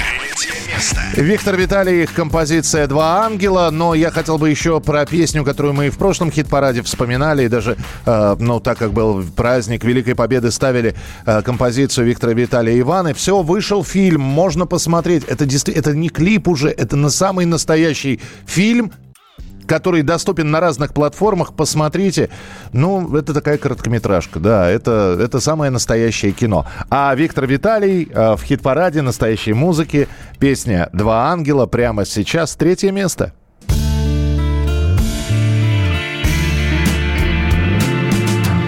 [1.16, 5.86] Виктор Виталий, их композиция «Два ангела», но я хотел бы еще про песню, которую мы
[5.86, 7.76] и в прошлом хит-параде вспоминали, и даже,
[8.06, 13.14] э, ну, так как был праздник Великой Победы, ставили э, композицию Виктора Виталия Иваны.
[13.14, 15.24] Все, вышел фильм, можно посмотреть.
[15.24, 18.92] Это, действительно, это не клип уже, это на самый настоящий фильм,
[19.66, 21.54] который доступен на разных платформах.
[21.54, 22.30] Посмотрите.
[22.72, 26.66] Ну, это такая короткометражка, да, это, это самое настоящее кино.
[26.90, 30.08] А Виктор Виталий э, в хит-параде настоящей музыки.
[30.38, 32.56] Песня «Два ангела» прямо сейчас.
[32.56, 33.32] Третье место.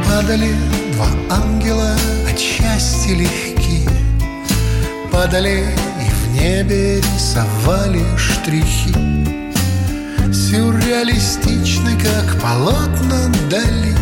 [0.04, 0.48] Падали
[0.94, 1.94] два ангела
[2.28, 3.86] от счастья легки
[5.12, 5.62] Падали
[6.00, 9.45] и в небе рисовали штрихи
[10.32, 13.94] сюрреалистичны, как полотна дали,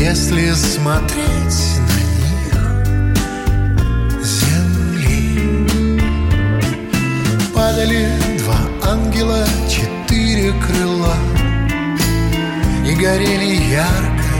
[0.00, 2.54] если смотреть на них
[4.24, 5.68] земли.
[7.54, 11.16] Падали два ангела, четыре крыла,
[12.86, 14.30] и горели ярко,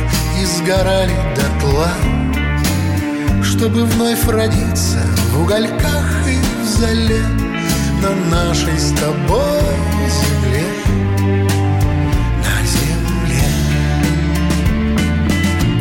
[0.41, 1.93] и сгорали дотла,
[3.43, 5.01] чтобы вновь родиться
[5.33, 7.23] в угольках и в зале.
[8.03, 9.62] На нашей с тобой
[10.11, 10.66] земле.
[12.42, 13.46] На земле.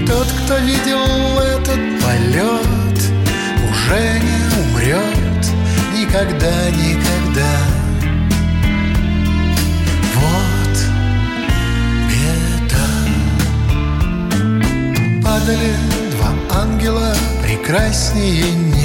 [0.05, 2.99] Тот, кто видел этот полет
[3.71, 5.41] Уже не умрет
[5.97, 7.53] никогда, никогда.
[10.13, 10.75] Вот
[12.07, 12.87] беда
[15.23, 15.71] Падали
[16.11, 18.80] два ангела, прекраснее нет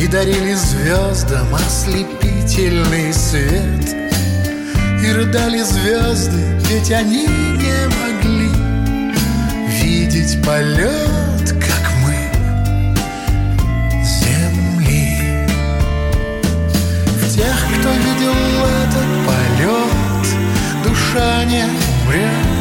[0.00, 3.94] И дарили звездам ослепительный свет.
[5.04, 6.40] И рыдали звезды,
[6.70, 8.50] ведь они не могли
[9.68, 12.16] Видеть полет, как мы,
[14.02, 15.46] земли.
[17.04, 18.34] В тех, кто видел
[18.84, 20.26] этот полет
[20.82, 22.60] Душа не умрет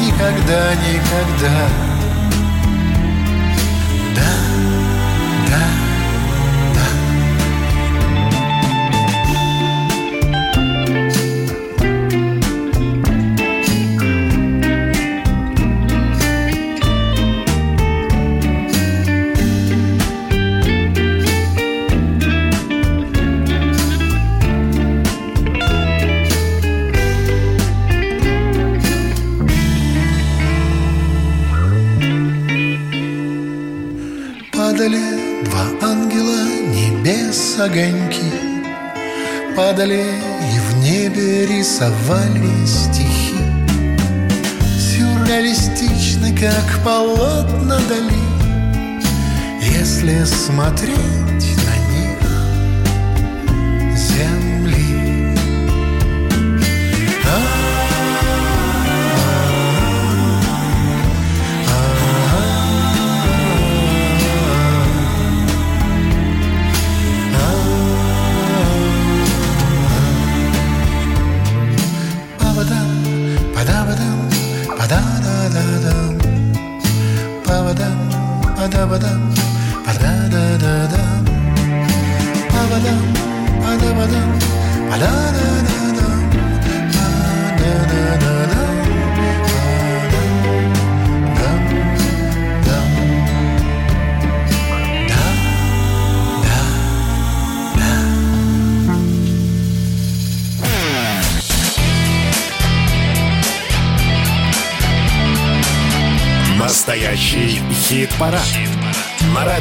[0.00, 1.68] никогда, никогда.
[4.14, 4.32] Да,
[37.64, 38.32] огоньки
[39.56, 43.36] Падали и в небе рисовали стихи.
[44.78, 48.22] Сюрреалистичны, как полотна дали
[49.60, 51.51] Если смотреть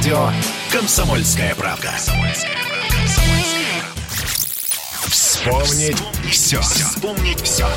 [0.02, 0.32] радио
[0.72, 1.94] «Комсомольская правда».
[5.08, 5.98] Вспомнить
[6.32, 6.60] все.
[6.60, 7.68] Вспомнить все.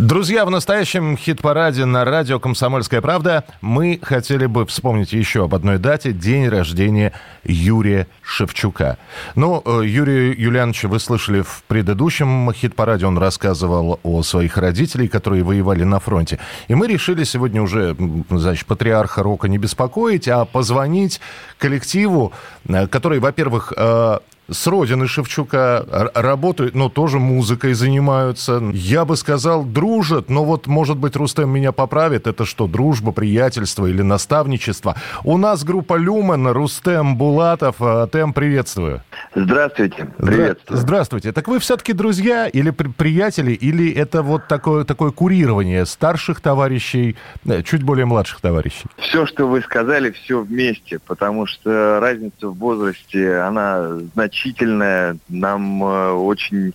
[0.00, 5.76] Друзья, в настоящем хит-параде на радио «Комсомольская правда» мы хотели бы вспомнить еще об одной
[5.76, 7.12] дате– день рождения
[7.44, 8.96] Юрия Шевчука.
[9.34, 15.42] Ну, э, Юрия Юлиановича вы слышали в предыдущем хит-параде, он рассказывал о своих родителях, которые
[15.42, 16.38] воевали на фронте.
[16.68, 17.94] И мы решили сегодня уже,
[18.30, 21.20] значит, патриарха рока не беспокоить, а позвонить
[21.58, 22.32] коллективу,
[22.66, 24.18] э, который, во-первых, э,
[24.50, 28.60] с родины Шевчука работают, но тоже музыкой занимаются.
[28.72, 32.26] Я бы сказал, дружат, но вот, может быть, Рустем меня поправит.
[32.26, 34.96] Это что, дружба, приятельство или наставничество?
[35.24, 37.76] У нас группа «Люмен», Рустем Булатов.
[37.80, 39.02] А, Тем, приветствую.
[39.34, 40.08] Здравствуйте.
[40.18, 40.60] Привет.
[40.68, 41.32] Здравствуйте.
[41.32, 47.16] Так вы все-таки друзья или при- приятели, или это вот такое, такое курирование старших товарищей,
[47.46, 48.86] э, чуть более младших товарищей?
[48.98, 53.98] Все, что вы сказали, все вместе, потому что разница в возрасте, она
[54.40, 55.16] значительная.
[55.28, 56.74] Нам э, очень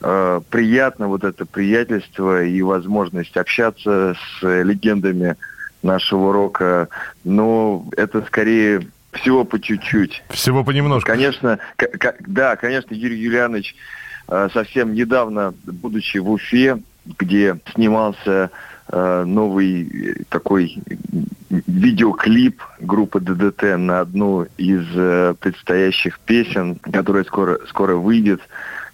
[0.00, 5.36] э, приятно вот это приятельство и возможность общаться с легендами
[5.82, 6.88] нашего рока.
[7.24, 10.24] Но это скорее всего по чуть-чуть.
[10.30, 11.06] Всего понемножку.
[11.06, 11.58] Конечно,
[12.26, 13.76] да, конечно, Юрий Юлианович
[14.28, 16.78] э, совсем недавно, будучи в Уфе,
[17.18, 18.50] где снимался
[19.24, 20.78] новый э, такой
[21.50, 28.40] видеоклип группы ДДТ на одну из э, предстоящих песен, которая скоро, скоро выйдет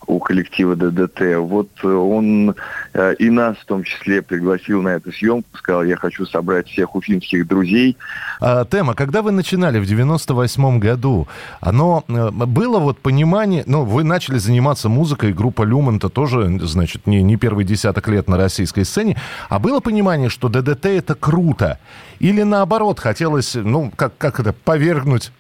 [0.07, 1.37] у коллектива ДДТ.
[1.39, 2.55] Вот э, он
[2.95, 6.95] э, и нас в том числе пригласил на эту съемку, сказал, я хочу собрать всех
[6.95, 7.97] уфимских друзей.
[8.41, 11.29] А, Тема, когда вы начинали в 98 году,
[11.61, 17.23] оно э, было вот понимание, ну, вы начали заниматься музыкой, группа Люман-то тоже, значит, не,
[17.23, 19.17] не первый десяток лет на российской сцене,
[19.49, 21.79] а было понимание, что ДДТ это круто?
[22.21, 25.33] Или наоборот, хотелось, ну, как, как это, повергнуть,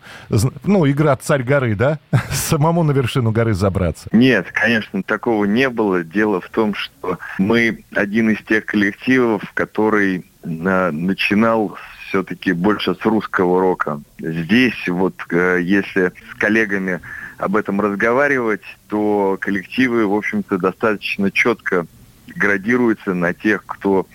[0.64, 1.98] ну, игра «Царь горы», да?
[2.32, 4.08] Самому на вершину горы забраться.
[4.12, 6.02] Нет, конечно, такого не было.
[6.02, 11.76] Дело в том, что мы один из тех коллективов, который на- начинал
[12.08, 14.00] все-таки больше с русского рока.
[14.18, 17.00] Здесь вот, э, если с коллегами
[17.36, 21.86] об этом разговаривать, то коллективы, в общем-то, достаточно четко
[22.34, 24.06] градируются на тех, кто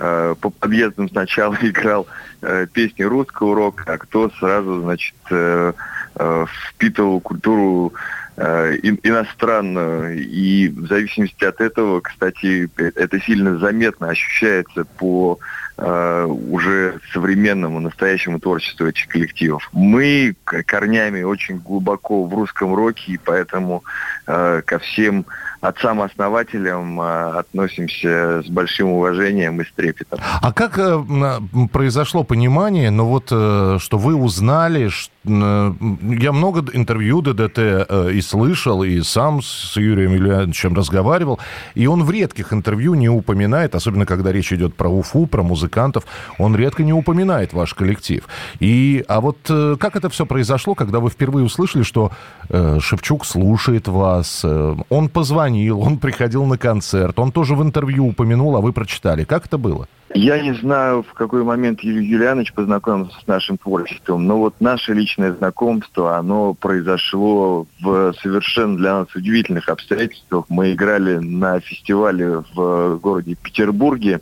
[0.00, 2.06] э, по подъездам сначала играл
[2.42, 5.72] э, песни русского рока, а кто сразу, значит, э,
[6.16, 7.92] э, впитывал культуру
[8.36, 10.18] э, ин- иностранную.
[10.18, 15.38] И в зависимости от этого, кстати, э, это сильно заметно ощущается по
[15.80, 19.68] э, уже современному, настоящему творчеству этих коллективов.
[19.72, 23.82] Мы корнями очень глубоко в русском роке, и поэтому
[24.26, 25.24] э, ко всем
[25.60, 30.18] отцам-основателям э, относимся с большим уважением и с трепетом.
[30.40, 34.90] А как э, м, произошло понимание, ну вот, э, что вы узнали, э,
[35.24, 41.38] я много интервью ДДТ э, и слышал, и сам с Юрием Ильяновичем разговаривал,
[41.74, 46.04] и он в редких интервью не упоминает, особенно когда речь идет про Уфу, про музыкантов,
[46.38, 48.26] он редко не упоминает ваш коллектив.
[48.60, 52.12] И, а вот э, как это все произошло, когда вы впервые услышали, что
[52.48, 58.06] э, Шевчук слушает вас, э, он позвонил, он приходил на концерт, он тоже в интервью
[58.08, 59.24] упомянул, а вы прочитали.
[59.24, 59.86] Как это было?
[60.12, 64.92] Я не знаю, в какой момент Юрий Юлианович познакомился с нашим творчеством, но вот наше
[64.92, 70.46] личное знакомство, оно произошло в совершенно для нас удивительных обстоятельствах.
[70.48, 74.20] Мы играли на фестивале в городе Петербурге,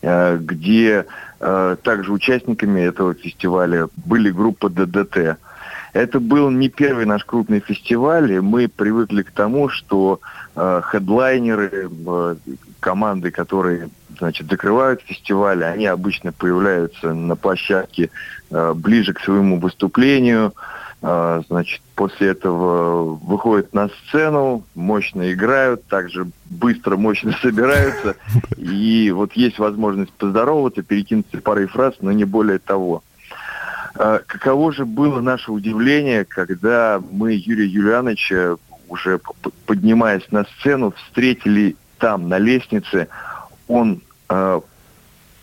[0.00, 1.06] э, где
[1.40, 5.38] э, также участниками этого фестиваля были группа ДДТ.
[5.92, 10.20] Это был не первый наш крупный фестиваль, и мы привыкли к тому, что
[10.54, 12.36] э, хедлайнеры, э,
[12.86, 18.10] команды, которые значит, закрывают фестивали, они обычно появляются на площадке
[18.50, 20.52] э, ближе к своему выступлению,
[21.02, 28.16] Э, значит, после этого выходят на сцену, мощно играют, также быстро, мощно собираются,
[28.56, 33.02] и вот есть возможность поздороваться, перекинуться парой фраз, но не более того.
[33.94, 38.56] А Каково же было наше удивление, когда мы Юрия Юлиановича,
[38.88, 39.20] уже
[39.66, 43.08] поднимаясь на сцену, встретили там, на лестнице.
[43.68, 44.60] Он э,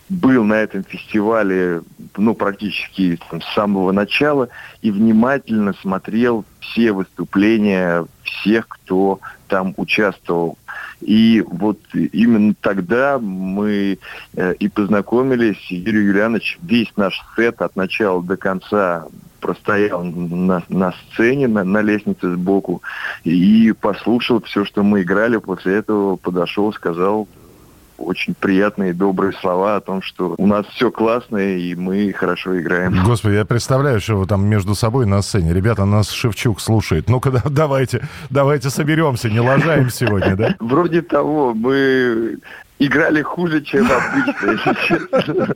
[0.10, 1.82] был на этом фестивале
[2.18, 4.50] ну, практически там, с самого начала
[4.82, 10.58] и внимательно смотрел все выступления всех, кто там участвовал.
[11.02, 14.00] И вот именно тогда мы
[14.36, 15.60] э, и познакомились.
[15.70, 19.06] Юрий Юлианович весь наш сет от начала до конца
[19.44, 22.82] простоял на, на сцене, на, на лестнице сбоку
[23.26, 25.38] и послушал все, что мы играли.
[25.38, 27.28] После этого подошел, сказал
[27.98, 33.04] очень приятные добрые слова о том, что у нас все классно и мы хорошо играем.
[33.04, 35.54] Господи, я представляю, что вы там между собой на сцене.
[35.54, 37.10] Ребята, нас Шевчук слушает.
[37.10, 40.56] Ну-ка, да, давайте, давайте соберемся, не лажаем сегодня, да?
[40.60, 42.38] Вроде того, мы
[42.80, 45.56] играли хуже, чем обычно, если честно.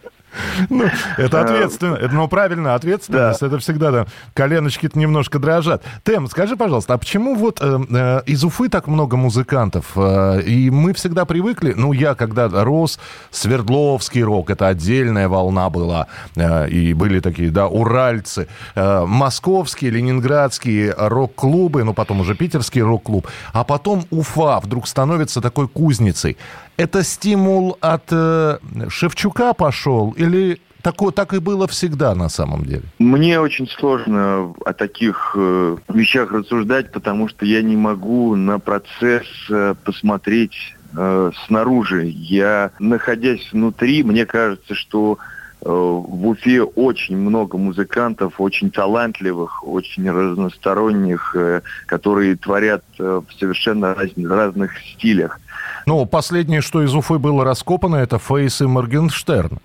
[0.70, 0.86] Ну,
[1.18, 1.96] это ответственно.
[1.96, 3.42] Это, ну, правильно, ответственность.
[3.42, 5.84] Это всегда, да, коленочки-то немножко дрожат.
[6.04, 9.92] Тем, скажи, пожалуйста, а почему вот э, э, из Уфы так много музыкантов?
[9.96, 13.00] Э, и мы всегда привыкли, ну, я когда рос,
[13.32, 16.08] Свердловский рок, это отдельная волна была.
[16.36, 18.48] Э, и были такие, да, уральцы.
[18.76, 23.28] Э, московские, ленинградские рок-клубы, ну, потом уже питерский рок-клуб.
[23.54, 26.38] А потом Уфа вдруг становится такой кузницей.
[26.78, 28.60] Это стимул от э,
[28.90, 32.84] Шевчука пошел или тако, так и было всегда на самом деле?
[33.00, 39.26] Мне очень сложно о таких э, вещах рассуждать, потому что я не могу на процесс
[39.50, 42.06] э, посмотреть э, снаружи.
[42.06, 45.18] Я, находясь внутри, мне кажется, что
[45.62, 53.96] в Уфе очень много музыкантов, очень талантливых, очень разносторонних, э, которые творят э, в совершенно
[53.96, 55.40] раз- разных стилях.
[55.86, 59.60] Ну, последнее, что из Уфы было раскопано, это Фейс и Моргенштерн.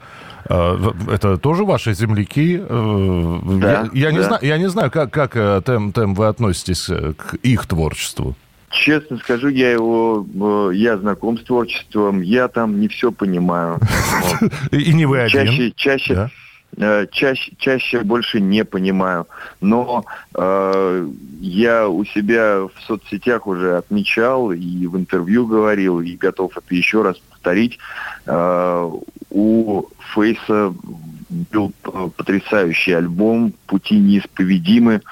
[0.48, 0.76] Э,
[1.10, 2.60] Это тоже ваши земляки?
[2.60, 4.24] Э, Да, я, я не да.
[4.24, 8.34] знаю, я не знаю, как, как э, Тем, Тем, вы относитесь э, к их творчеству.
[8.72, 13.78] Честно скажу, я его, э, я знаком с творчеством, я там не все понимаю.
[14.70, 15.46] И не вы один.
[15.46, 16.30] Чаще, чаще,
[16.78, 19.28] э, чаще, чаще больше не понимаю.
[19.60, 21.08] Но э,
[21.40, 27.02] я у себя в соцсетях уже отмечал и в интервью говорил, и готов это еще
[27.02, 27.78] раз повторить.
[28.24, 28.90] Э,
[29.28, 29.84] у
[30.14, 30.72] Фейса
[31.28, 31.72] был
[32.16, 35.02] потрясающий альбом «Пути неисповедимы»,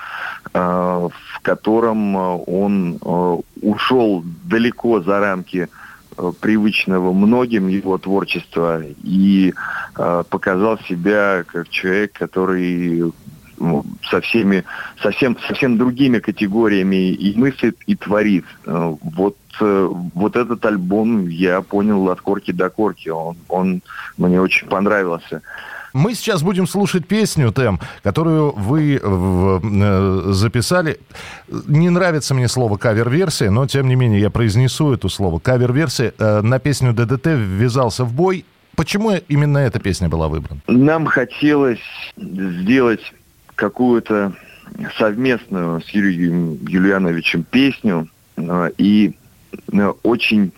[0.59, 5.69] в котором э, он э, ушел далеко за рамки
[6.17, 9.55] э, привычного многим его творчества и
[9.97, 13.13] э, показал себя как человек, который
[13.61, 14.65] ну, со всеми,
[15.03, 18.45] совсем, совсем другими категориями и мыслит, и творит.
[18.67, 23.11] Э, Вот, э, вот этот альбом я понял от корки до корки.
[23.11, 23.83] Он, он
[24.17, 25.43] мне очень понравился.
[25.93, 30.99] Мы сейчас будем слушать песню, Тем, которую вы в- э, записали.
[31.67, 35.39] Не нравится мне слово кавер-версия, но тем не менее я произнесу это слово.
[35.41, 38.45] Кавер-версия э, на песню ДДТ ввязался в бой.
[38.77, 40.61] Почему именно эта песня была выбрана?
[40.69, 41.81] Нам хотелось
[42.17, 43.13] сделать
[43.57, 44.33] какую-то
[44.97, 49.17] совместную с Юрием Юлиановичем песню, э, и
[49.73, 50.53] э, очень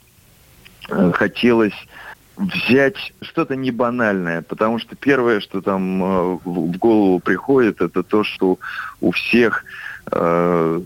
[0.91, 1.73] э, хотелось
[2.37, 8.25] взять что-то не банальное, потому что первое, что там э, в голову приходит, это то,
[8.25, 8.59] что
[9.01, 9.65] у всех,
[10.11, 10.81] э,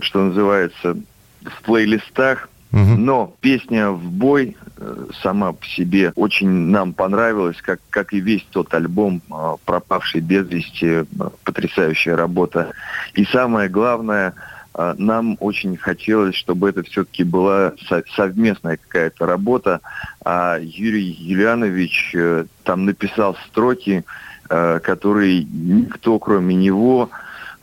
[0.00, 0.96] что называется,
[1.42, 8.14] в плейлистах но песня «В бой» э, сама по себе очень нам понравилась, как, как
[8.14, 9.20] и весь тот альбом
[9.66, 11.04] «Пропавший без вести»,
[11.44, 12.72] потрясающая работа.
[13.12, 14.32] И самое главное,
[14.74, 19.80] нам очень хотелось, чтобы это все-таки была со- совместная какая-то работа,
[20.24, 24.04] а Юрий Юлианович э, там написал строки,
[24.48, 27.10] э, которые никто, кроме него,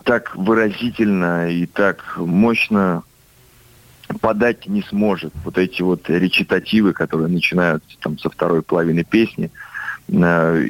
[0.04, 3.04] так выразительно и так мощно
[4.22, 5.34] подать не сможет.
[5.44, 9.52] Вот эти вот речитативы, которые начинаются там со второй половины песни,
[10.08, 10.66] э,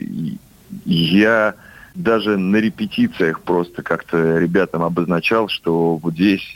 [0.86, 1.56] я
[1.96, 6.56] даже на репетициях просто как-то ребятам обозначал, что вот здесь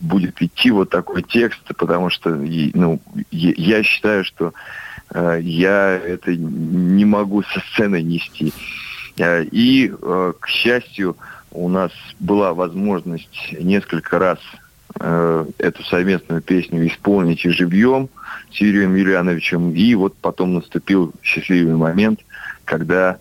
[0.00, 3.00] будет идти вот такой текст, потому что ну,
[3.30, 4.52] я считаю, что
[5.10, 8.52] э, я это не могу со сцены нести.
[9.18, 11.16] Э, И, э, к счастью,
[11.50, 14.38] у нас была возможность несколько раз
[14.96, 18.08] эту совместную песню исполнить и живьем
[18.52, 19.72] с Юрием Юлиановичем.
[19.72, 22.20] И вот потом наступил счастливый момент,
[22.64, 23.18] когда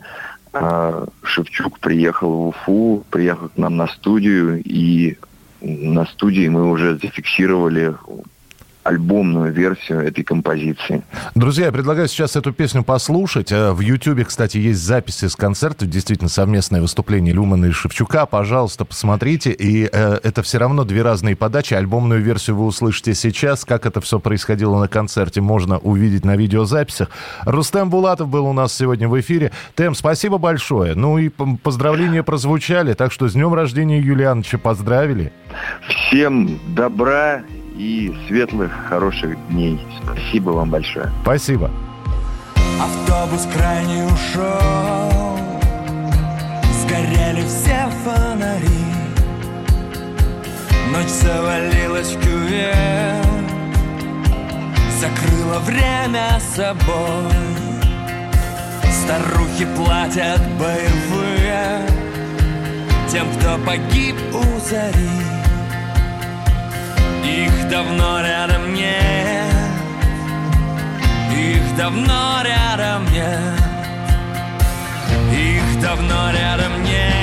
[1.24, 5.18] Шевчук приехал в Уфу, приехал к нам на студию, и
[5.62, 7.96] на студии мы уже зафиксировали
[8.84, 11.03] альбомную версию этой композиции.
[11.35, 13.51] Друзья, я предлагаю сейчас эту песню послушать.
[13.51, 18.26] Э, В Ютьюбе, кстати, есть записи с концерта, действительно совместное выступление Люмана и Шевчука.
[18.26, 19.51] Пожалуйста, посмотрите.
[19.51, 21.73] И э, это все равно две разные подачи.
[21.73, 23.65] Альбомную версию вы услышите сейчас.
[23.65, 27.10] Как это все происходило на концерте, можно увидеть на видеозаписях.
[27.45, 29.51] Рустем Булатов был у нас сегодня в эфире.
[29.76, 30.95] Тем, спасибо большое.
[30.95, 35.31] Ну и поздравления прозвучали, так что с днем рождения Юлиановича поздравили.
[35.88, 37.43] Всем добра
[37.76, 39.80] и светлых, хороших дней.
[40.04, 41.12] Спасибо вам большое.
[41.24, 41.72] Спасибо.
[42.80, 45.38] Автобус крайне ушел
[46.82, 48.84] Сгорели все фонари
[50.91, 53.26] Ночь завалилась в кювет
[55.00, 57.32] Закрыла время собой
[58.91, 61.88] Старухи платят боевые
[63.10, 65.43] Тем, кто погиб у зари
[67.24, 69.54] Их давно рядом нет.
[71.32, 73.60] Их давно рядом нет.
[75.32, 77.23] Их давно рядом нет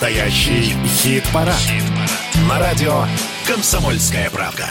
[0.00, 1.60] Настоящий хит-парад.
[2.48, 3.04] На радио
[3.46, 4.66] «Комсомольская правда».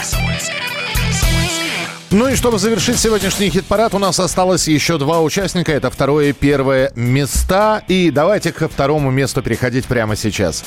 [2.10, 5.70] Ну и чтобы завершить сегодняшний хит-парад, у нас осталось еще два участника.
[5.70, 7.84] Это второе и первое места.
[7.86, 10.64] И давайте ко второму месту переходить прямо сейчас.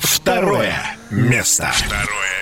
[0.00, 0.74] Второе
[1.10, 1.70] место.
[1.74, 2.35] Второе место.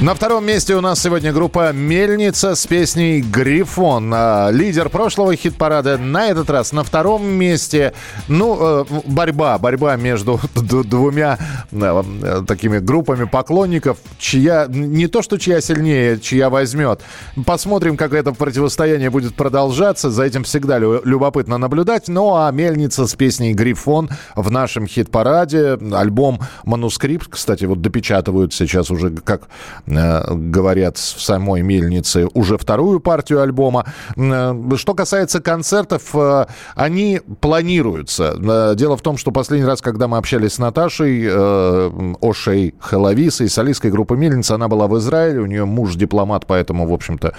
[0.00, 4.12] На втором месте у нас сегодня группа «Мельница» с песней «Грифон».
[4.14, 7.92] А, Лидер прошлого хит-парада на этот раз на втором месте.
[8.28, 11.36] Ну, э, борьба, борьба между двумя
[11.72, 17.00] э, э, такими группами поклонников, чья, не то что чья сильнее, чья возьмет.
[17.44, 20.10] Посмотрим, как это противостояние будет продолжаться.
[20.10, 22.06] За этим всегда лю- любопытно наблюдать.
[22.06, 25.76] Ну, а «Мельница» с песней «Грифон» в нашем хит-параде.
[25.92, 29.48] Альбом «Манускрипт», кстати, вот допечатывают сейчас уже как
[29.88, 33.86] говорят в самой мельнице, уже вторую партию альбома.
[34.16, 38.34] Э, Что касается концертов, э, они планируются.
[38.38, 41.90] Э, Дело в том, что последний раз, когда мы общались с Наташей э,
[42.20, 46.92] Ошей Хеловисой, солисткой группы «Мельница», она была в Израиле, у нее муж дипломат, поэтому, в
[46.92, 47.32] общем-то,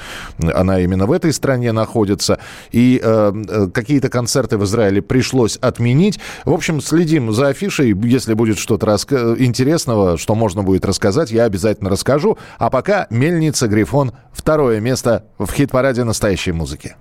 [0.54, 2.40] она именно в этой стране находится.
[2.72, 6.20] И э, э, какие-то концерты в Израиле пришлось отменить.
[6.46, 7.96] В общем, следим за афишей.
[8.04, 12.38] Если будет что-то раска- интересного, что можно будет рассказать, я обязательно расскажу.
[12.58, 16.96] А пока «Мельница Грифон» второе место в хит-параде настоящей музыки.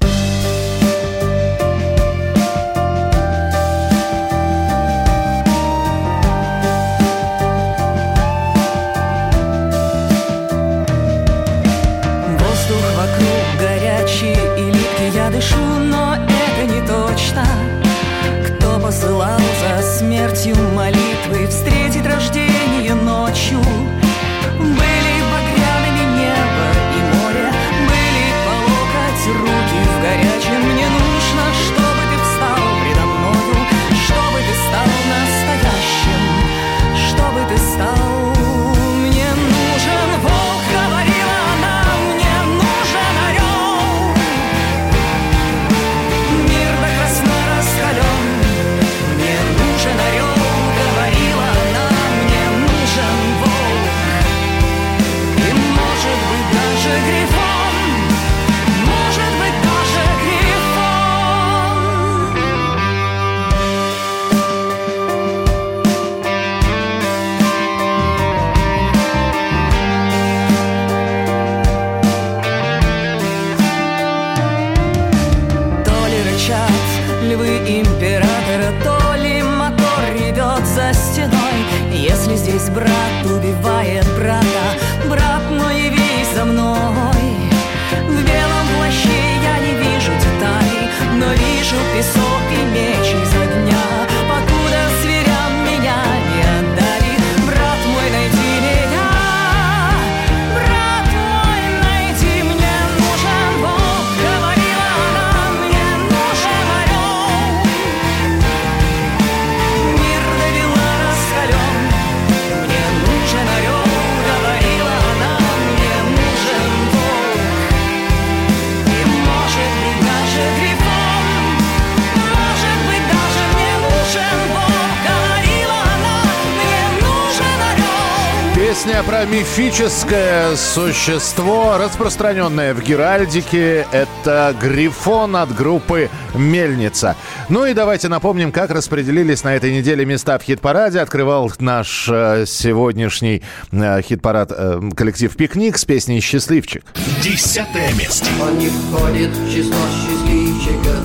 [129.08, 133.86] Про мифическое существо, распространенное в Геральдике.
[133.90, 137.16] Это Грифон от группы Мельница.
[137.48, 141.00] Ну и давайте напомним, как распределились на этой неделе места в хит-параде.
[141.00, 146.84] Открывал наш э, сегодняшний э, хит-парад э, коллектив «Пикник» с песней «Счастливчик».
[147.22, 148.26] Десятое место.
[148.42, 149.72] Он не входит в число
[150.04, 151.00] счастливчиков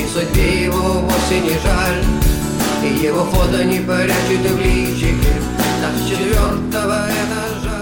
[0.00, 2.02] И судьбе его вовсе не жаль
[2.82, 4.60] И его фото не прячут и в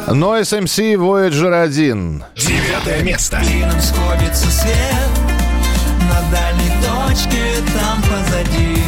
[0.09, 2.25] Noise MC Voyager 1.
[2.37, 3.39] Девятое место.
[3.39, 5.11] Клином сходится свет
[6.09, 8.83] На дальней точке там позади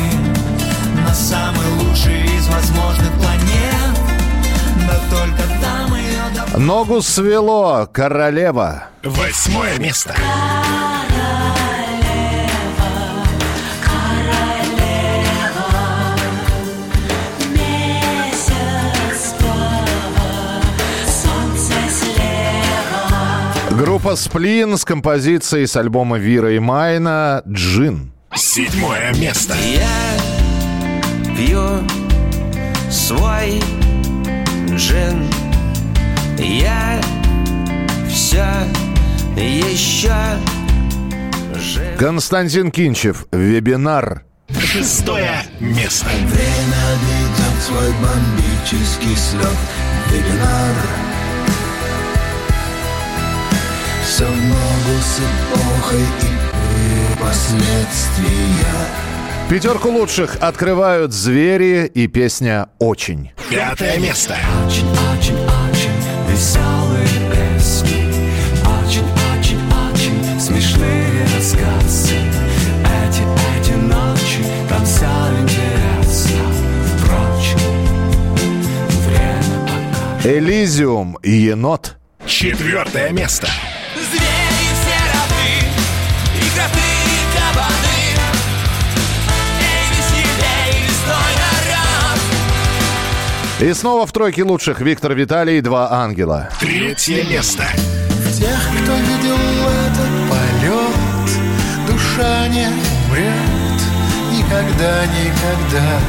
[1.06, 3.98] На самой лучшей из возможных планет
[4.86, 8.84] Да только там ее Ногу свело, королева.
[9.02, 10.14] Восьмое место.
[23.76, 28.10] Группа Сплин с композицией с альбома Вира и Майна «Джин».
[28.34, 29.54] Седьмое место.
[29.54, 31.60] Я пью
[32.90, 33.60] свой
[34.70, 35.28] джин
[36.38, 37.02] Я
[38.08, 38.46] все
[39.36, 40.14] еще
[41.54, 44.24] жив Константин Кинчев, вебинар.
[44.58, 46.06] Шестое место.
[46.06, 49.58] Время ведет свой бомбический слет
[50.10, 51.15] Вебинар
[54.16, 58.72] Все в ногу с эпохой и последствия
[59.50, 63.32] Пятерку лучших открывают «Звери» и песня «Очень».
[63.50, 64.34] Пятое место.
[64.66, 65.90] Очень-очень-очень
[66.30, 68.32] веселые песни
[68.80, 72.14] Очень-очень-очень смешные рассказы
[73.04, 73.22] Эти,
[73.60, 75.04] эти ночи, там все
[75.42, 76.40] интересно
[76.96, 77.60] Впрочем,
[79.10, 81.98] время «Элизиум» и «Енот».
[82.24, 83.48] Четвертое место.
[93.60, 96.50] И снова в тройке лучших Виктор Виталий «Два ангела».
[96.60, 97.64] Третье место.
[97.64, 99.36] В тех, кто видел
[99.86, 103.56] этот полет, душа не умрет
[104.36, 106.00] никогда, никогда.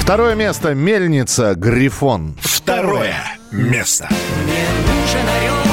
[0.00, 1.54] Второе место «Мельница.
[1.54, 2.36] Грифон».
[2.40, 3.14] Второе
[3.50, 4.08] место.
[4.10, 5.63] Мне нужен орел,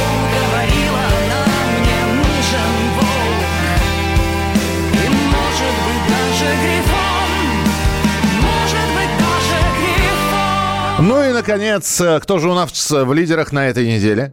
[11.02, 14.32] Ну и, наконец, э, кто же у нас в лидерах на этой неделе?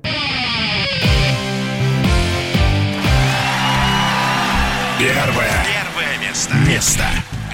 [4.99, 5.65] Первое.
[5.65, 6.55] Первое место.
[6.69, 7.05] Место.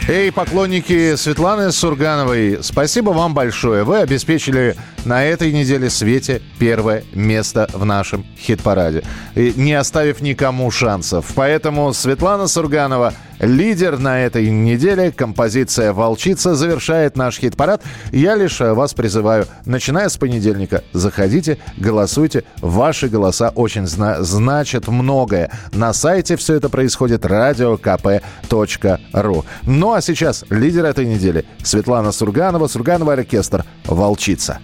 [0.09, 3.85] Эй, поклонники Светланы Сургановой, спасибо вам большое.
[3.85, 4.74] Вы обеспечили
[5.05, 9.05] на этой неделе Свете первое место в нашем хит-параде,
[9.35, 11.27] не оставив никому шансов.
[11.36, 15.12] Поэтому Светлана Сурганова лидер на этой неделе.
[15.12, 17.82] Композиция «Волчица» завершает наш хит-парад.
[18.12, 22.44] Я лишь э, вас призываю, начиная с понедельника, заходите, голосуйте.
[22.61, 25.51] Ваши голоса очень зна- значат многое.
[25.73, 29.44] На сайте все это происходит radiokp.ru.
[29.62, 34.59] Ну а сейчас лидер этой недели Светлана Сурганова, Сурганова оркестр «Волчица».